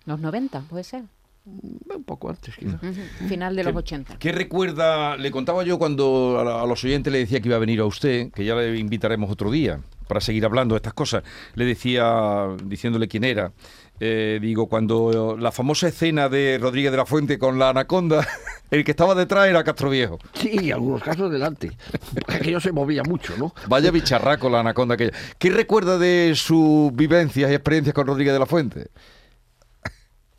Los 0.05 0.19
90, 0.19 0.61
puede 0.61 0.83
ser. 0.83 1.03
un 1.45 2.03
poco 2.03 2.29
antes 2.29 2.55
quizá. 2.55 2.75
Ujú, 2.77 3.27
Final 3.27 3.55
de 3.55 3.63
los 3.63 3.73
¿Qué- 3.73 3.77
80. 3.79 4.17
¿Qué 4.17 4.31
recuerda? 4.31 5.15
Le 5.17 5.29
contaba 5.31 5.63
yo 5.63 5.77
cuando 5.77 6.39
a, 6.39 6.43
la- 6.43 6.61
a 6.61 6.65
los 6.65 6.83
oyentes 6.83 7.11
le 7.13 7.19
decía 7.19 7.39
que 7.41 7.49
iba 7.49 7.57
a 7.57 7.59
venir 7.59 7.79
a 7.81 7.85
usted, 7.85 8.31
que 8.31 8.45
ya 8.45 8.55
le 8.55 8.77
invitaremos 8.77 9.29
otro 9.29 9.51
día 9.51 9.79
para 10.07 10.21
seguir 10.21 10.45
hablando 10.45 10.73
de 10.75 10.77
estas 10.77 10.93
cosas. 10.93 11.23
Le 11.55 11.65
decía, 11.65 12.47
diciéndole 12.63 13.07
quién 13.07 13.23
era, 13.23 13.51
eh, 13.99 14.39
digo, 14.41 14.67
cuando 14.67 15.37
la 15.39 15.51
famosa 15.51 15.87
escena 15.87 16.29
de 16.29 16.57
Rodríguez 16.61 16.91
de 16.91 16.97
la 16.97 17.05
Fuente 17.05 17.37
con 17.39 17.57
la 17.59 17.69
anaconda, 17.69 18.27
el 18.71 18.83
que 18.83 18.91
estaba 18.91 19.15
detrás 19.15 19.47
era 19.47 19.63
Castro 19.63 19.89
Viejo. 19.89 20.19
Sí, 20.33 20.57
y 20.61 20.71
algunos 20.71 21.01
casos 21.01 21.31
delante. 21.31 21.71
Porque 22.13 22.33
aquello 22.35 22.59
se 22.59 22.71
movía 22.71 23.03
mucho, 23.03 23.35
¿no? 23.37 23.53
Vaya 23.67 23.91
bicharraco 23.91 24.49
la 24.49 24.59
anaconda 24.61 24.95
aquella. 24.95 25.13
¿Qué 25.37 25.49
recuerda 25.49 25.97
de 25.97 26.33
sus 26.35 26.93
vivencias 26.93 27.49
y 27.51 27.53
experiencias 27.53 27.93
con 27.93 28.07
Rodríguez 28.07 28.33
de 28.33 28.39
la 28.39 28.45
Fuente? 28.45 28.87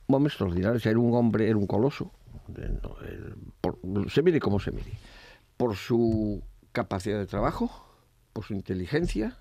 hombre 0.09 0.29
extraordinario, 0.31 0.81
era 0.89 0.99
un 0.99 1.15
hombre, 1.15 1.49
era 1.49 1.57
un 1.59 1.67
coloso, 1.67 2.13
por- 3.61 3.79
se 4.11 4.23
mire 4.23 4.39
como 4.41 4.61
se 4.61 4.71
mire, 4.71 4.93
por 5.57 5.77
su 5.77 6.43
capacidad 6.73 7.19
de 7.19 7.27
trabajo, 7.27 7.85
por 8.33 8.45
su 8.45 8.55
inteligencia, 8.55 9.37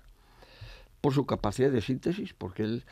por 1.00 1.14
su 1.14 1.24
capacidad 1.26 1.70
de 1.70 1.80
síntesis, 1.82 2.34
porque 2.34 2.64
él, 2.64 2.84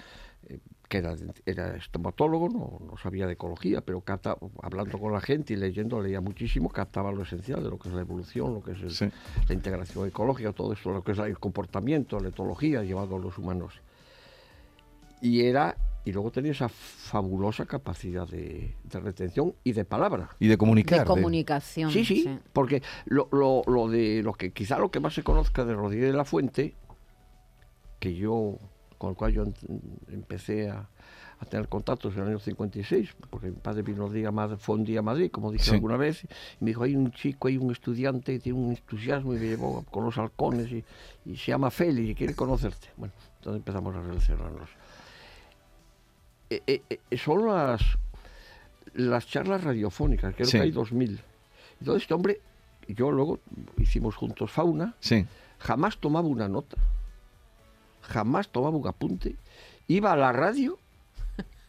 eh, 0.49 0.61
que 0.95 0.99
era, 0.99 1.17
era 1.45 1.77
estomatólogo, 1.77 2.49
no, 2.49 2.79
no 2.87 2.97
sabía 2.99 3.27
de 3.27 3.33
ecología, 3.33 3.81
pero 3.81 4.01
capta- 4.03 4.37
hablando 4.63 4.97
con 5.01 5.13
la 5.13 5.21
gente 5.21 5.53
y 5.53 5.57
leyendo, 5.57 6.01
leía 6.01 6.21
muchísimo, 6.21 6.69
captaba 6.69 7.11
lo 7.11 7.23
esencial 7.25 7.65
de 7.65 7.69
lo 7.71 7.79
que 7.81 7.89
es 7.89 7.95
la 7.97 8.03
evolución, 8.03 8.55
lo 8.55 8.63
que 8.63 8.73
es 8.73 8.81
el- 8.83 8.91
Sí. 8.93 9.09
la 9.49 9.55
integración 9.55 10.07
ecológica, 10.07 10.53
todo 10.53 10.73
esto, 10.73 10.93
lo 10.93 11.03
que 11.03 11.11
es 11.13 11.19
el 11.19 11.37
comportamiento, 11.41 12.21
la 12.21 12.29
etología 12.29 12.85
llevado 12.85 13.17
a 13.17 13.19
los 13.19 13.37
humanos. 13.39 13.81
Y 15.21 15.41
era, 15.47 15.77
y 16.05 16.13
luego 16.13 16.31
tenía 16.31 16.53
esa 16.53 16.69
fabulosa 16.69 17.67
capacidad 17.67 18.29
de, 18.29 18.77
de 18.85 19.01
retención 19.01 19.55
y 19.65 19.73
de 19.73 19.85
palabra. 19.85 20.29
Y 20.39 20.47
de 20.47 20.57
comunicar. 20.57 20.99
De 20.99 21.05
de- 21.05 21.09
comunicación. 21.09 21.91
Sí, 21.91 22.05
sí, 22.05 22.39
porque 22.53 22.83
lo, 23.07 23.29
lo, 23.33 23.63
lo 23.67 23.89
de 23.89 24.23
lo 24.23 24.33
que 24.35 24.53
quizá 24.53 24.79
lo 24.79 24.93
que 24.93 25.01
más 25.01 25.15
se 25.15 25.25
conozca 25.25 25.65
de 25.65 25.75
Rodríguez 25.75 26.13
de 26.13 26.17
la 26.17 26.25
Fuente, 26.25 26.77
que 27.99 28.15
yo, 28.15 28.59
con 29.05 29.11
el 29.11 29.17
cual 29.17 29.33
yo 29.33 29.43
em- 29.43 29.53
empecé 30.09 30.69
a, 30.71 30.89
a 31.41 31.45
tener 31.47 31.69
contactos 31.69 32.15
en 32.15 32.23
el 32.23 32.29
año 32.29 32.39
56, 32.39 33.15
porque 33.31 33.49
mi 33.49 33.57
padre 33.57 33.83
vino 33.83 34.09
día 34.09 34.31
más, 34.31 34.59
fue 34.61 34.77
un 34.77 34.85
día 34.85 35.01
a 35.01 35.03
Madrid, 35.03 35.31
como 35.31 35.51
dije 35.53 35.65
Sí. 35.65 35.71
alguna 35.75 35.97
vez, 35.97 36.25
y 36.25 36.65
me 36.65 36.71
dijo, 36.71 36.83
hay 36.85 36.97
un 36.97 37.11
chico, 37.13 37.49
hay 37.49 37.57
un 37.59 37.71
estudiante 37.73 38.33
que 38.33 38.39
tiene 38.41 38.59
un 38.59 38.71
entusiasmo 38.71 39.35
y 39.35 39.39
me 39.39 39.47
llevó 39.47 39.85
con 39.91 40.05
los 40.05 40.17
halcones 40.19 40.71
y, 40.71 40.85
y 41.27 41.37
se 41.37 41.47
llama 41.53 41.71
Félix 41.71 42.11
y 42.11 42.15
quiere 42.15 42.35
conocerte. 42.35 42.89
Bueno, 42.97 43.13
entonces 43.39 43.59
empezamos 43.59 43.95
a 43.97 44.01
relacionarnos. 44.01 44.69
Eh, 46.51 46.63
eh, 46.67 46.83
eh, 47.11 47.19
son 47.19 47.47
las, 47.47 47.83
las 48.95 49.27
charlas 49.27 49.65
radiofónicas, 49.65 50.35
creo 50.35 50.47
Sí. 50.47 50.59
que 50.59 50.63
hay 50.65 50.71
2000. 50.71 51.21
Entonces 51.81 52.03
este 52.03 52.15
hombre, 52.15 52.41
yo 52.89 53.11
luego 53.11 53.41
hicimos 53.79 54.15
juntos 54.15 54.51
fauna, 54.51 54.95
Sí. 55.01 55.27
jamás 55.59 55.99
tomaba 55.99 56.29
una 56.29 56.49
nota, 56.49 56.77
jamás 58.09 58.49
tomaba 58.49 58.77
un 58.77 58.87
apunte, 58.87 59.37
iba 59.89 60.13
a 60.13 60.17
la 60.17 60.33
radio 60.33 60.79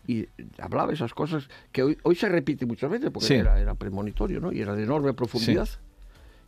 y 0.07 0.27
hablaba 0.59 0.93
esas 0.93 1.13
cosas 1.13 1.49
que 1.71 1.81
hoy, 1.83 1.97
hoy 2.03 2.15
se 2.15 2.29
repite 2.29 2.65
muchas 2.65 2.89
veces 2.91 3.09
porque 3.11 3.27
Sí. 3.27 3.33
era, 3.35 3.59
era 3.59 3.73
premonitorio 3.73 4.39
¿no? 4.39 4.51
y 4.51 4.61
era 4.61 4.75
de 4.75 4.83
enorme 4.83 5.13
profundidad. 5.13 5.67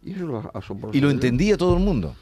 Y 0.04 0.12
eso 0.12 0.22
es 0.22 0.28
lo 0.28 0.52
asombroso. 0.54 0.96
Y 0.96 1.02
lo 1.02 1.10
entendía 1.10 1.58
todo 1.58 1.76
el 1.76 1.84
mundo. 1.84 2.16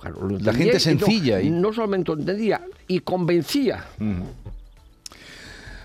Claro, 0.00 0.28
lo 0.28 0.38
La 0.38 0.52
gente 0.52 0.72
y 0.72 0.74
no- 0.74 0.80
sencilla 0.80 1.40
y- 1.40 1.50
No, 1.50 1.72
solamente 1.72 2.12
lo 2.14 2.20
entendía, 2.20 2.62
y 2.86 3.00
convencía. 3.00 3.84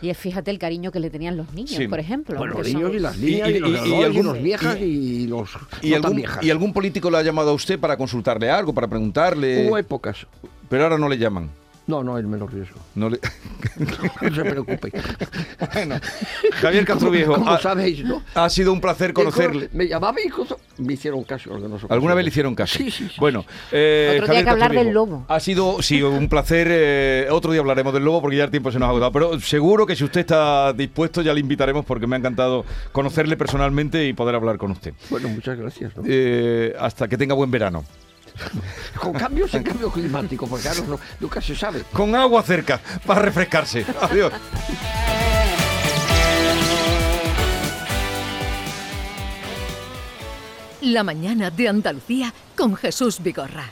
Y 0.01 0.09
es, 0.09 0.17
fíjate 0.17 0.49
el 0.51 0.57
cariño 0.57 0.91
que 0.91 0.99
le 0.99 1.09
tenían 1.09 1.37
los 1.37 1.53
niños, 1.53 1.71
Sí. 1.75 1.87
por 1.87 1.99
ejemplo. 1.99 2.37
Bueno, 2.37 2.55
los 2.55 2.67
son- 2.67 2.75
niños 2.81 2.95
y 2.95 2.99
las 2.99 3.17
niñas, 3.17 3.49
y, 3.49 3.53
y- 3.53 3.59
los 3.59 3.69
y- 3.69 3.73
y 3.73 3.75
adultos, 3.77 3.99
y, 3.99 4.03
algún- 4.03 4.25
los 4.25 4.41
viejas 4.43 4.77
y- 4.79 4.83
y, 4.83 5.27
los 5.27 5.49
¿Y 5.81 5.89
no 5.89 5.95
tan 5.95 6.05
algún, 6.05 6.15
viejas. 6.17 6.43
¿Y 6.43 6.49
algún 6.49 6.73
político 6.73 7.11
le 7.11 7.17
ha 7.17 7.21
llamado 7.23 7.51
a 7.51 7.53
usted 7.53 7.79
para 7.79 7.97
consultarle 7.97 8.49
algo, 8.49 8.73
para 8.73 8.87
preguntarle? 8.87 9.67
Hubo 9.67 9.77
épocas. 9.77 10.25
Pero 10.69 10.83
ahora 10.83 10.97
no 10.97 11.07
le 11.07 11.17
llaman. 11.17 11.49
No, 11.91 12.05
no, 12.05 12.17
el 12.17 12.25
menor 12.25 12.53
riesgo. 12.53 12.79
No 12.95 13.09
le... 13.09 13.19
No 14.21 14.33
se 14.33 14.45
preocupe. 14.45 14.91
bueno, 15.73 15.95
Javier 16.53 16.85
Castro 16.85 17.11
Viejo, 17.11 17.33
Como 17.33 17.51
ha, 17.51 17.59
sabéis, 17.59 18.05
¿no? 18.05 18.23
ha 18.33 18.49
sido 18.49 18.71
un 18.71 18.79
placer 18.79 19.11
conocerle. 19.11 19.69
Me 19.73 19.89
llamaba 19.89 20.15
y 20.21 20.81
me 20.81 20.93
hicieron 20.93 21.25
caso. 21.25 21.51
¿Alguna 21.89 22.13
vez 22.13 22.23
le 22.23 22.29
hicieron 22.29 22.55
caso? 22.55 22.77
Sí, 22.77 22.89
sí, 22.89 23.09
sí. 23.09 23.15
Bueno, 23.19 23.43
eh, 23.73 24.19
Otro 24.21 24.27
día 24.27 24.27
Javier 24.27 24.37
hay 24.37 24.43
que 24.45 24.49
hablar 24.51 24.69
Castro 24.69 24.83
del 24.85 24.93
lobo. 24.93 25.25
Ha 25.27 25.39
sido, 25.41 25.81
sí, 25.81 26.01
un 26.01 26.29
placer. 26.29 26.67
eh, 26.71 27.27
otro 27.29 27.51
día 27.51 27.59
hablaremos 27.59 27.93
del 27.93 28.05
lobo 28.05 28.21
porque 28.21 28.37
ya 28.37 28.45
el 28.45 28.51
tiempo 28.51 28.71
se 28.71 28.79
nos 28.79 28.87
ha 28.87 28.91
agotado. 28.91 29.11
Pero 29.11 29.39
seguro 29.41 29.85
que 29.85 29.97
si 29.97 30.05
usted 30.05 30.21
está 30.21 30.71
dispuesto 30.71 31.21
ya 31.21 31.33
le 31.33 31.41
invitaremos 31.41 31.83
porque 31.83 32.07
me 32.07 32.15
ha 32.15 32.19
encantado 32.19 32.63
conocerle 32.93 33.35
personalmente 33.35 34.07
y 34.07 34.13
poder 34.13 34.35
hablar 34.35 34.57
con 34.57 34.71
usted. 34.71 34.93
Bueno, 35.09 35.27
muchas 35.27 35.57
gracias. 35.57 35.97
¿no? 35.97 36.03
Eh, 36.07 36.73
hasta 36.79 37.09
que 37.09 37.17
tenga 37.17 37.35
buen 37.35 37.51
verano. 37.51 37.83
Con 38.99 39.13
cambios 39.13 39.53
en 39.53 39.63
cambio 39.63 39.91
climático, 39.91 40.47
porque 40.47 40.63
claro, 40.63 40.83
no- 40.87 40.99
nunca 41.19 41.41
se 41.41 41.55
sabe. 41.55 41.83
Con 41.93 42.15
agua 42.15 42.43
cerca 42.43 42.79
para 43.05 43.21
refrescarse. 43.21 43.85
Adiós. 44.01 44.31
La 50.81 51.03
mañana 51.03 51.51
de 51.51 51.67
Andalucía 51.67 52.33
con 52.57 52.75
Jesús 52.75 53.21
Vigorra. 53.21 53.69